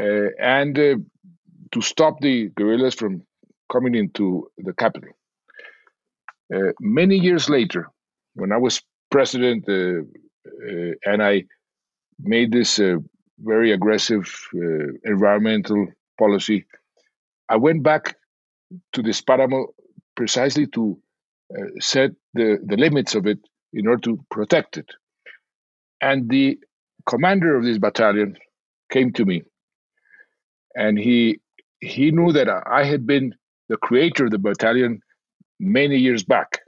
uh, 0.00 0.28
and 0.38 0.78
uh, 0.78 0.96
to 1.72 1.80
stop 1.80 2.20
the 2.20 2.48
guerrillas 2.56 2.94
from 2.94 3.22
coming 3.70 3.94
into 3.94 4.50
the 4.58 4.74
capital. 4.74 5.10
Uh, 6.54 6.72
many 6.80 7.16
years 7.16 7.48
later, 7.48 7.88
when 8.34 8.52
I 8.52 8.56
was 8.58 8.82
president 9.10 9.66
and 9.68 11.22
I 11.22 11.44
made 12.20 12.52
this 12.52 12.80
very 13.38 13.72
aggressive 13.72 14.24
uh, 14.54 14.92
environmental 15.04 15.86
policy. 16.18 16.64
I 17.48 17.56
went 17.56 17.82
back 17.82 18.16
to 18.92 19.02
this 19.02 19.20
Paramo 19.20 19.66
precisely 20.16 20.66
to 20.68 20.98
uh, 21.56 21.64
set 21.80 22.12
the, 22.34 22.58
the 22.64 22.76
limits 22.76 23.14
of 23.14 23.26
it 23.26 23.38
in 23.72 23.86
order 23.86 24.00
to 24.02 24.24
protect 24.30 24.76
it. 24.76 24.86
And 26.00 26.28
the 26.28 26.58
commander 27.06 27.56
of 27.56 27.64
this 27.64 27.78
battalion 27.78 28.36
came 28.90 29.12
to 29.14 29.24
me 29.24 29.42
and 30.74 30.98
he 30.98 31.40
he 31.80 32.10
knew 32.10 32.32
that 32.32 32.48
I 32.48 32.84
had 32.84 33.06
been 33.06 33.34
the 33.68 33.76
creator 33.76 34.26
of 34.26 34.30
the 34.30 34.38
battalion 34.38 35.00
many 35.62 35.96
years 35.96 36.24
back, 36.24 36.60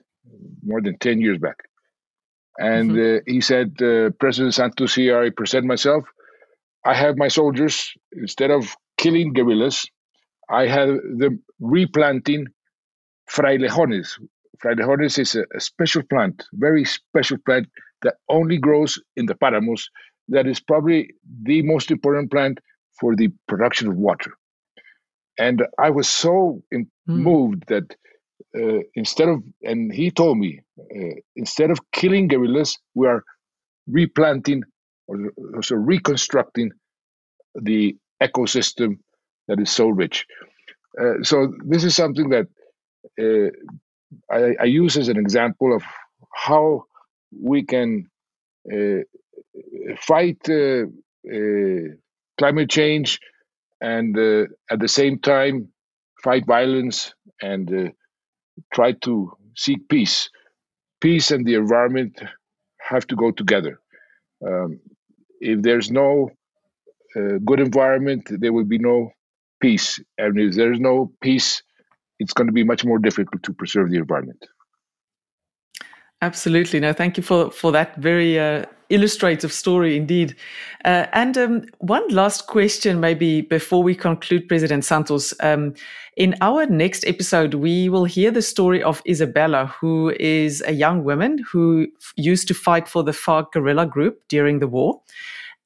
more 0.64 0.80
than 0.80 0.96
10 0.98 1.20
years 1.20 1.38
back. 1.38 1.56
And 2.58 2.92
mm-hmm. 2.92 3.16
uh, 3.18 3.20
he 3.26 3.40
said, 3.40 3.82
uh, 3.82 4.10
President 4.20 4.54
Santos, 4.54 4.94
here 4.94 5.20
I 5.20 5.30
present 5.30 5.66
myself. 5.66 6.04
I 6.84 6.94
have 6.94 7.16
my 7.16 7.28
soldiers, 7.28 7.92
instead 8.12 8.50
of 8.50 8.76
killing 8.96 9.32
guerrillas, 9.32 9.86
I 10.48 10.66
have 10.66 10.88
them 11.16 11.42
replanting 11.58 12.46
frailejones. 13.28 14.20
Frailejones 14.62 15.18
is 15.18 15.34
a, 15.34 15.44
a 15.54 15.60
special 15.60 16.02
plant, 16.02 16.44
very 16.52 16.84
special 16.84 17.38
plant 17.44 17.66
that 18.02 18.16
only 18.28 18.58
grows 18.58 19.00
in 19.16 19.26
the 19.26 19.34
paramos. 19.34 19.88
That 20.28 20.46
is 20.46 20.60
probably 20.60 21.10
the 21.42 21.62
most 21.62 21.90
important 21.90 22.30
plant 22.30 22.58
for 23.00 23.16
the 23.16 23.32
production 23.48 23.88
of 23.88 23.96
water. 23.96 24.32
And 25.38 25.64
I 25.78 25.90
was 25.90 26.08
so 26.08 26.62
mm. 26.72 26.86
moved 27.08 27.64
that 27.68 27.96
uh, 28.56 28.80
instead 28.94 29.28
of, 29.28 29.42
and 29.62 29.92
he 29.92 30.10
told 30.10 30.38
me, 30.38 30.60
uh, 30.78 31.14
instead 31.36 31.70
of 31.70 31.78
killing 31.92 32.28
guerrillas, 32.28 32.78
we 32.94 33.06
are 33.06 33.24
replanting 33.86 34.62
or 35.06 35.16
also 35.56 35.74
reconstructing 35.74 36.70
the 37.54 37.96
ecosystem 38.22 38.98
that 39.48 39.60
is 39.60 39.70
so 39.70 39.88
rich. 39.88 40.26
Uh, 41.00 41.22
so 41.22 41.52
this 41.64 41.84
is 41.84 41.94
something 41.94 42.28
that 42.30 42.46
uh, 43.20 43.50
I, 44.32 44.54
I, 44.60 44.64
use 44.64 44.96
as 44.96 45.08
an 45.08 45.18
example 45.18 45.74
of 45.74 45.82
how 46.32 46.84
we 47.36 47.64
can 47.64 48.08
uh, 48.72 49.00
fight 49.98 50.38
uh, 50.48 50.84
climate 52.38 52.70
change 52.70 53.18
and 53.80 54.16
at 54.70 54.78
the 54.78 54.88
same 54.88 55.18
time 55.18 55.68
fight 56.22 56.46
violence 56.46 57.12
and 57.42 57.92
try 58.72 58.92
to 59.02 59.32
seek 59.56 59.88
peace. 59.88 60.30
Peace 61.00 61.30
and 61.30 61.46
the 61.46 61.54
environment 61.54 62.20
have 62.80 63.06
to 63.08 63.16
go 63.16 63.30
together. 63.30 63.80
Um, 64.46 64.80
if 65.40 65.62
there's 65.62 65.90
no 65.90 66.30
uh, 67.16 67.38
good 67.44 67.60
environment, 67.60 68.28
there 68.30 68.52
will 68.52 68.64
be 68.64 68.78
no 68.78 69.10
peace. 69.60 70.00
And 70.18 70.38
if 70.38 70.54
there's 70.54 70.80
no 70.80 71.12
peace, 71.20 71.62
it's 72.18 72.32
going 72.32 72.46
to 72.46 72.52
be 72.52 72.64
much 72.64 72.84
more 72.84 72.98
difficult 72.98 73.42
to 73.44 73.52
preserve 73.52 73.90
the 73.90 73.98
environment. 73.98 74.44
Absolutely. 76.22 76.80
No, 76.80 76.92
thank 76.92 77.16
you 77.16 77.22
for, 77.22 77.50
for 77.50 77.70
that 77.72 77.96
very 77.96 78.38
uh, 78.38 78.64
illustrative 78.88 79.52
story 79.52 79.96
indeed. 79.96 80.34
Uh, 80.84 81.06
and 81.12 81.36
um, 81.36 81.64
one 81.78 82.06
last 82.08 82.46
question, 82.46 83.00
maybe 83.00 83.42
before 83.42 83.82
we 83.82 83.94
conclude, 83.94 84.48
President 84.48 84.84
Santos. 84.84 85.34
Um, 85.40 85.74
in 86.16 86.34
our 86.40 86.66
next 86.66 87.04
episode, 87.06 87.54
we 87.54 87.88
will 87.88 88.04
hear 88.04 88.30
the 88.30 88.40
story 88.42 88.82
of 88.82 89.02
Isabella, 89.06 89.66
who 89.80 90.14
is 90.20 90.62
a 90.66 90.72
young 90.72 91.04
woman 91.04 91.44
who 91.50 91.88
used 92.16 92.48
to 92.48 92.54
fight 92.54 92.88
for 92.88 93.02
the 93.02 93.12
FARC 93.12 93.52
guerrilla 93.52 93.84
group 93.84 94.20
during 94.28 94.60
the 94.60 94.68
war. 94.68 95.02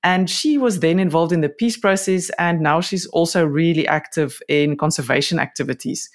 And 0.04 0.30
she 0.30 0.58
was 0.58 0.80
then 0.80 0.98
involved 0.98 1.32
in 1.32 1.40
the 1.40 1.48
peace 1.48 1.76
process, 1.76 2.30
and 2.38 2.60
now 2.60 2.80
she's 2.80 3.06
also 3.06 3.44
really 3.44 3.86
active 3.86 4.40
in 4.48 4.76
conservation 4.76 5.38
activities. 5.38 6.08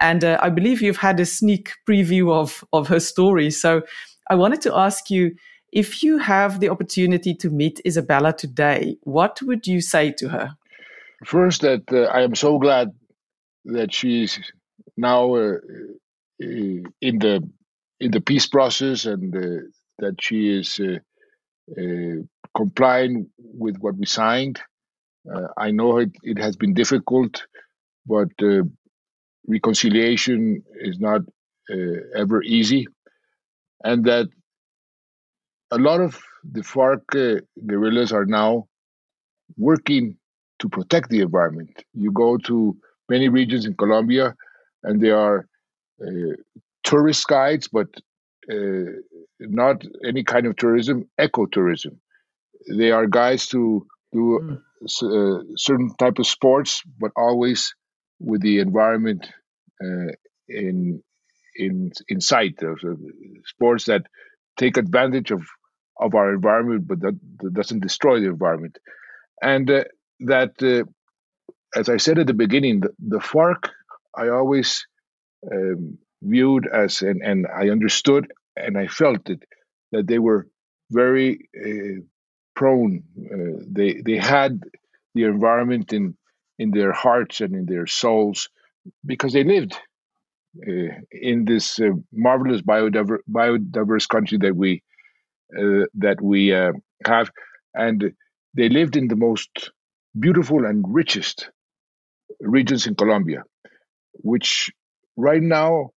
And 0.00 0.24
uh, 0.24 0.38
I 0.40 0.48
believe 0.48 0.80
you've 0.80 0.96
had 0.96 1.20
a 1.20 1.26
sneak 1.26 1.72
preview 1.88 2.32
of, 2.32 2.64
of 2.72 2.88
her 2.88 3.00
story. 3.00 3.50
So 3.50 3.82
I 4.30 4.34
wanted 4.34 4.62
to 4.62 4.74
ask 4.74 5.10
you 5.10 5.34
if 5.72 6.02
you 6.02 6.18
have 6.18 6.60
the 6.60 6.68
opportunity 6.68 7.34
to 7.34 7.50
meet 7.50 7.80
Isabella 7.86 8.32
today, 8.32 8.96
what 9.02 9.40
would 9.42 9.66
you 9.66 9.80
say 9.80 10.12
to 10.12 10.28
her? 10.28 10.56
First, 11.24 11.60
that 11.62 11.82
uh, 11.92 12.04
I 12.04 12.22
am 12.22 12.34
so 12.34 12.58
glad 12.58 12.90
that 13.66 13.92
she's 13.92 14.38
now 14.96 15.34
uh, 15.34 15.58
uh 16.42 16.80
in 17.00 17.18
the 17.18 17.48
in 18.00 18.10
the 18.10 18.20
peace 18.20 18.46
process 18.46 19.04
and 19.04 19.36
uh, 19.36 19.62
that 19.98 20.16
she 20.20 20.58
is 20.58 20.80
uh, 20.80 22.22
complying 22.56 23.28
with 23.38 23.76
what 23.78 23.96
we 23.96 24.06
signed. 24.06 24.60
I 25.58 25.70
know 25.70 25.98
it, 25.98 26.12
it 26.22 26.38
has 26.38 26.56
been 26.56 26.72
difficult, 26.72 27.46
but 28.06 28.28
reconciliation 29.46 30.62
is 30.80 30.98
not 30.98 31.22
uh, 31.70 32.00
ever 32.16 32.42
easy, 32.42 32.86
and 33.84 34.04
that 34.04 34.28
a 35.70 35.78
lot 35.78 36.00
of 36.00 36.20
the 36.44 36.62
FARC 36.62 37.02
uh, 37.14 37.40
guerrillas 37.66 38.12
are 38.12 38.26
now 38.26 38.66
working 39.56 40.16
to 40.58 40.68
protect 40.68 41.10
the 41.10 41.20
environment. 41.20 41.84
You 41.94 42.12
go 42.12 42.36
to 42.38 42.76
many 43.08 43.28
regions 43.28 43.66
in 43.66 43.74
Colombia, 43.74 44.34
and 44.82 45.02
there 45.02 45.18
are 45.18 45.46
uh, 46.04 46.34
tourist 46.84 47.26
guides, 47.26 47.68
but 47.68 47.88
uh, 48.50 48.90
not 49.38 49.84
any 50.04 50.24
kind 50.24 50.46
of 50.46 50.56
tourism, 50.56 51.08
ecotourism. 51.20 51.96
They 52.76 52.90
are 52.90 53.06
guides 53.06 53.46
to 53.48 53.86
do 54.12 54.60
mm. 54.86 55.58
certain 55.58 55.94
type 55.98 56.18
of 56.18 56.26
sports, 56.26 56.82
but 56.98 57.12
always 57.16 57.74
with 58.20 58.42
the 58.42 58.60
environment 58.60 59.28
uh, 59.84 60.12
in 60.48 61.02
in 61.56 61.92
in 62.08 62.20
sight. 62.20 62.56
There's 62.58 62.84
sports 63.46 63.86
that 63.86 64.02
take 64.58 64.76
advantage 64.78 65.30
of 65.32 65.42
of 66.00 66.14
our 66.14 66.34
environment, 66.34 66.88
but 66.88 67.00
that, 67.02 67.18
that 67.40 67.54
doesn't 67.54 67.80
destroy 67.80 68.20
the 68.20 68.28
environment. 68.28 68.78
And 69.42 69.70
uh, 69.70 69.84
that, 70.20 70.52
uh, 70.62 70.84
as 71.78 71.88
I 71.88 71.98
said 71.98 72.18
at 72.18 72.26
the 72.28 72.34
beginning, 72.34 72.80
the, 72.80 72.90
the 73.00 73.20
FARC 73.20 73.70
I 74.16 74.28
always 74.28 74.86
um, 75.52 75.98
viewed 76.22 76.68
as 76.68 77.02
and, 77.02 77.22
and 77.22 77.46
I 77.46 77.70
understood 77.70 78.32
and 78.56 78.78
I 78.78 78.88
felt 78.88 79.30
it 79.30 79.42
that 79.92 80.06
they 80.08 80.18
were 80.18 80.48
very 80.90 81.48
uh, 81.64 82.02
prone. 82.56 83.02
Uh, 83.32 83.64
they 83.68 84.02
they 84.04 84.16
had 84.18 84.62
the 85.14 85.24
environment 85.24 85.92
in 85.92 86.16
in 86.60 86.72
their 86.72 86.92
hearts 86.92 87.42
and 87.42 87.54
in 87.56 87.66
their 87.66 87.88
souls 87.88 88.50
because 89.06 89.32
they 89.34 89.44
lived 89.44 89.74
uh, 90.68 90.94
in 91.12 91.44
this 91.46 91.80
uh, 91.80 91.90
marvelous 92.12 92.62
biodiver- 92.62 93.24
biodiverse 93.30 94.08
country 94.08 94.38
that 94.38 94.56
we 94.56 94.82
uh, 95.58 95.86
that 95.94 96.20
we 96.22 96.54
uh, 96.54 96.72
have, 97.06 97.30
and 97.74 98.12
they 98.54 98.68
lived 98.70 98.96
in 98.96 99.08
the 99.08 99.16
most 99.16 99.70
beautiful 100.18 100.66
and 100.66 100.84
richest 100.88 101.50
regions 102.40 102.86
in 102.86 102.94
Colombia, 102.96 103.44
which 104.14 104.70
right 105.16 105.42
now 105.42 105.90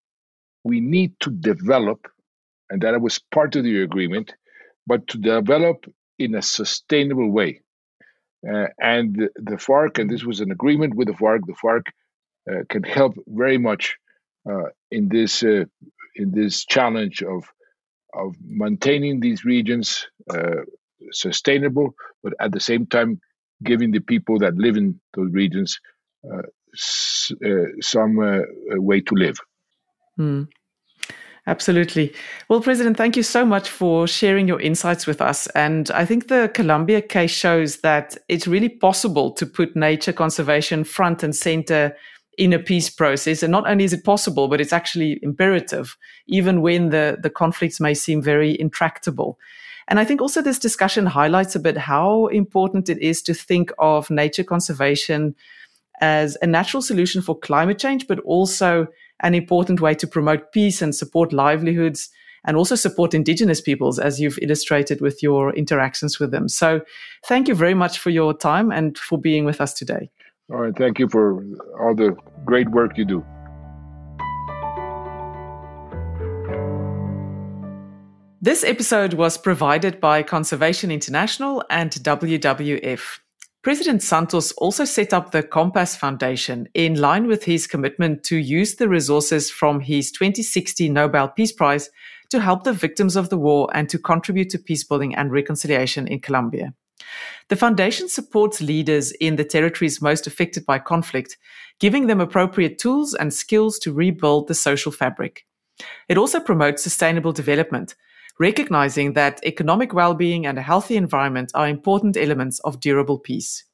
we 0.63 0.81
need 0.81 1.13
to 1.21 1.31
develop, 1.31 2.07
and 2.69 2.81
that 2.83 3.01
was 3.01 3.19
part 3.33 3.55
of 3.57 3.63
the 3.65 3.83
agreement, 3.83 4.35
but 4.87 5.07
to 5.09 5.19
develop 5.19 5.85
in 6.19 6.35
a 6.35 6.43
sustainable 6.43 7.31
way. 7.31 7.60
Uh, 8.49 8.67
and 8.79 9.29
the 9.35 9.57
FARC, 9.57 9.99
and 9.99 10.09
this 10.09 10.23
was 10.23 10.39
an 10.39 10.51
agreement 10.51 10.95
with 10.95 11.07
the 11.07 11.13
FARC, 11.13 11.41
the 11.45 11.53
FARC 11.53 11.85
uh, 12.51 12.63
can 12.69 12.83
help 12.83 13.13
very 13.27 13.57
much 13.57 13.97
uh, 14.49 14.69
in 14.89 15.09
this 15.09 15.43
uh, 15.43 15.65
in 16.15 16.31
this 16.31 16.65
challenge 16.65 17.21
of 17.23 17.43
of 18.13 18.35
maintaining 18.43 19.19
these 19.19 19.45
regions 19.45 20.07
uh, 20.33 20.61
sustainable, 21.11 21.93
but 22.23 22.33
at 22.39 22.51
the 22.51 22.59
same 22.59 22.85
time 22.87 23.19
giving 23.63 23.91
the 23.91 23.99
people 23.99 24.39
that 24.39 24.55
live 24.55 24.75
in 24.75 24.99
those 25.13 25.31
regions 25.31 25.79
uh, 26.25 26.41
s- 26.73 27.31
some 27.79 28.15
way 28.71 29.01
to 29.01 29.15
live. 29.15 29.37
Mm. 30.19 30.47
Absolutely. 31.47 32.13
Well, 32.49 32.61
President, 32.61 32.97
thank 32.97 33.17
you 33.17 33.23
so 33.23 33.45
much 33.45 33.67
for 33.67 34.07
sharing 34.07 34.47
your 34.47 34.61
insights 34.61 35.07
with 35.07 35.21
us. 35.21 35.47
And 35.47 35.89
I 35.89 36.05
think 36.05 36.27
the 36.27 36.51
Colombia 36.53 37.01
case 37.01 37.31
shows 37.31 37.77
that 37.77 38.15
it's 38.29 38.47
really 38.47 38.69
possible 38.69 39.31
to 39.31 39.45
put 39.47 39.75
nature 39.75 40.13
conservation 40.13 40.83
front 40.83 41.23
and 41.23 41.35
center 41.35 41.95
in 42.37 42.53
a 42.53 42.59
peace 42.59 42.91
process. 42.91 43.41
And 43.41 43.51
not 43.51 43.67
only 43.67 43.83
is 43.83 43.93
it 43.93 44.03
possible, 44.03 44.47
but 44.47 44.61
it's 44.61 44.71
actually 44.71 45.19
imperative, 45.23 45.97
even 46.27 46.61
when 46.61 46.89
the, 46.89 47.17
the 47.19 47.29
conflicts 47.29 47.79
may 47.79 47.95
seem 47.95 48.21
very 48.21 48.59
intractable. 48.59 49.39
And 49.87 49.99
I 49.99 50.05
think 50.05 50.21
also 50.21 50.43
this 50.43 50.59
discussion 50.59 51.07
highlights 51.07 51.55
a 51.55 51.59
bit 51.59 51.75
how 51.75 52.27
important 52.27 52.87
it 52.87 52.99
is 52.99 53.21
to 53.23 53.33
think 53.33 53.71
of 53.79 54.11
nature 54.11 54.43
conservation 54.43 55.35
as 56.01 56.37
a 56.41 56.47
natural 56.47 56.81
solution 56.81 57.21
for 57.21 57.37
climate 57.37 57.79
change, 57.79 58.07
but 58.07 58.19
also 58.19 58.87
an 59.21 59.35
important 59.35 59.81
way 59.81 59.93
to 59.95 60.07
promote 60.07 60.51
peace 60.51 60.81
and 60.81 60.93
support 60.93 61.31
livelihoods 61.33 62.09
and 62.43 62.57
also 62.57 62.75
support 62.75 63.13
indigenous 63.13 63.61
peoples, 63.61 63.99
as 63.99 64.19
you've 64.19 64.39
illustrated 64.41 64.99
with 64.99 65.21
your 65.21 65.53
interactions 65.53 66.19
with 66.19 66.31
them. 66.31 66.47
So 66.47 66.81
thank 67.27 67.47
you 67.47 67.53
very 67.53 67.75
much 67.75 67.99
for 67.99 68.09
your 68.09 68.33
time 68.33 68.71
and 68.71 68.97
for 68.97 69.19
being 69.19 69.45
with 69.45 69.61
us 69.61 69.73
today. 69.73 70.09
All 70.51 70.57
right. 70.57 70.75
Thank 70.75 70.99
you 70.99 71.07
for 71.07 71.43
all 71.79 71.95
the 71.95 72.15
great 72.43 72.69
work 72.71 72.97
you 72.97 73.05
do. 73.05 73.25
This 78.43 78.63
episode 78.63 79.13
was 79.13 79.37
provided 79.37 80.01
by 80.01 80.23
Conservation 80.23 80.89
International 80.89 81.63
and 81.69 81.91
WWF. 81.91 83.19
President 83.63 84.01
Santos 84.01 84.51
also 84.53 84.85
set 84.85 85.13
up 85.13 85.29
the 85.29 85.43
Compaz 85.43 85.95
Foundation 85.95 86.67
in 86.73 86.99
line 86.99 87.27
with 87.27 87.43
his 87.43 87.67
commitment 87.67 88.23
to 88.23 88.37
use 88.37 88.75
the 88.75 88.89
resources 88.89 89.51
from 89.51 89.81
his 89.81 90.11
2060 90.11 90.89
Nobel 90.89 91.27
Peace 91.27 91.51
Prize 91.51 91.91
to 92.31 92.39
help 92.39 92.63
the 92.63 92.73
victims 92.73 93.15
of 93.15 93.29
the 93.29 93.37
war 93.37 93.69
and 93.71 93.87
to 93.87 93.99
contribute 93.99 94.49
to 94.49 94.57
peace 94.57 94.83
building 94.83 95.13
and 95.13 95.31
reconciliation 95.31 96.07
in 96.07 96.21
Colombia. 96.21 96.73
The 97.49 97.55
foundation 97.55 98.09
supports 98.09 98.61
leaders 98.61 99.11
in 99.11 99.35
the 99.35 99.45
territories 99.45 100.01
most 100.01 100.25
affected 100.25 100.65
by 100.65 100.79
conflict, 100.79 101.37
giving 101.79 102.07
them 102.07 102.19
appropriate 102.19 102.79
tools 102.79 103.13
and 103.13 103.31
skills 103.31 103.77
to 103.79 103.93
rebuild 103.93 104.47
the 104.47 104.55
social 104.55 104.91
fabric. 104.91 105.45
It 106.09 106.17
also 106.17 106.39
promotes 106.39 106.81
sustainable 106.81 107.31
development, 107.31 107.93
recognizing 108.41 109.13
that 109.13 109.39
economic 109.45 109.93
well-being 109.93 110.47
and 110.47 110.57
a 110.57 110.63
healthy 110.63 110.97
environment 110.97 111.51
are 111.53 111.67
important 111.67 112.17
elements 112.17 112.59
of 112.61 112.79
durable 112.79 113.19
peace. 113.19 113.65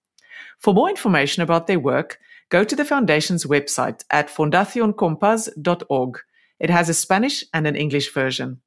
For 0.59 0.73
more 0.73 0.89
information 0.89 1.41
about 1.41 1.67
their 1.67 1.79
work, 1.79 2.19
go 2.49 2.65
to 2.65 2.75
the 2.75 2.83
foundation's 2.83 3.45
website 3.45 4.03
at 4.11 4.27
fundacioncompaz.org. 4.27 6.19
It 6.59 6.69
has 6.69 6.89
a 6.89 6.93
Spanish 6.93 7.45
and 7.53 7.65
an 7.65 7.77
English 7.77 8.13
version. 8.13 8.59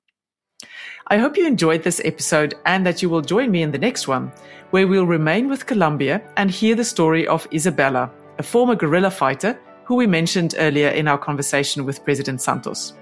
I 1.08 1.18
hope 1.18 1.36
you 1.36 1.46
enjoyed 1.46 1.82
this 1.82 2.00
episode 2.02 2.54
and 2.64 2.86
that 2.86 3.02
you 3.02 3.10
will 3.10 3.20
join 3.20 3.50
me 3.50 3.62
in 3.62 3.72
the 3.72 3.84
next 3.86 4.08
one, 4.08 4.32
where 4.70 4.88
we'll 4.88 5.04
remain 5.06 5.48
with 5.50 5.66
Colombia 5.66 6.22
and 6.38 6.50
hear 6.50 6.74
the 6.74 6.84
story 6.84 7.26
of 7.26 7.46
Isabella, 7.52 8.10
a 8.38 8.42
former 8.42 8.74
guerrilla 8.74 9.10
fighter 9.10 9.60
who 9.84 9.96
we 9.96 10.06
mentioned 10.06 10.54
earlier 10.58 10.88
in 10.88 11.08
our 11.08 11.18
conversation 11.18 11.84
with 11.84 12.04
President 12.04 12.40
Santos. 12.40 12.94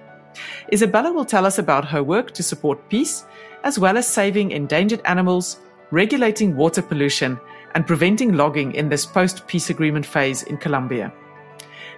Isabella 0.72 1.12
will 1.12 1.24
tell 1.24 1.46
us 1.46 1.58
about 1.58 1.84
her 1.86 2.02
work 2.02 2.32
to 2.32 2.42
support 2.42 2.88
peace, 2.88 3.24
as 3.64 3.78
well 3.78 3.96
as 3.96 4.06
saving 4.06 4.50
endangered 4.50 5.00
animals, 5.04 5.58
regulating 5.90 6.56
water 6.56 6.82
pollution, 6.82 7.38
and 7.74 7.86
preventing 7.86 8.34
logging 8.34 8.74
in 8.74 8.88
this 8.88 9.06
post 9.06 9.46
peace 9.46 9.70
agreement 9.70 10.06
phase 10.06 10.42
in 10.44 10.56
Colombia. 10.56 11.12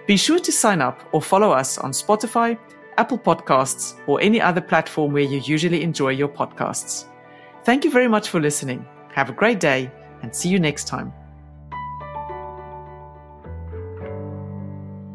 Be 0.07 0.17
sure 0.17 0.39
to 0.39 0.51
sign 0.51 0.81
up 0.81 1.01
or 1.11 1.21
follow 1.21 1.51
us 1.51 1.77
on 1.77 1.91
Spotify, 1.91 2.57
Apple 2.97 3.19
Podcasts, 3.19 3.95
or 4.07 4.19
any 4.21 4.41
other 4.41 4.61
platform 4.61 5.13
where 5.13 5.23
you 5.23 5.39
usually 5.39 5.83
enjoy 5.83 6.09
your 6.09 6.29
podcasts. 6.29 7.05
Thank 7.63 7.85
you 7.85 7.91
very 7.91 8.07
much 8.07 8.29
for 8.29 8.39
listening. 8.39 8.85
Have 9.13 9.29
a 9.29 9.33
great 9.33 9.59
day 9.59 9.91
and 10.23 10.35
see 10.35 10.49
you 10.49 10.59
next 10.59 10.87
time. 10.87 11.13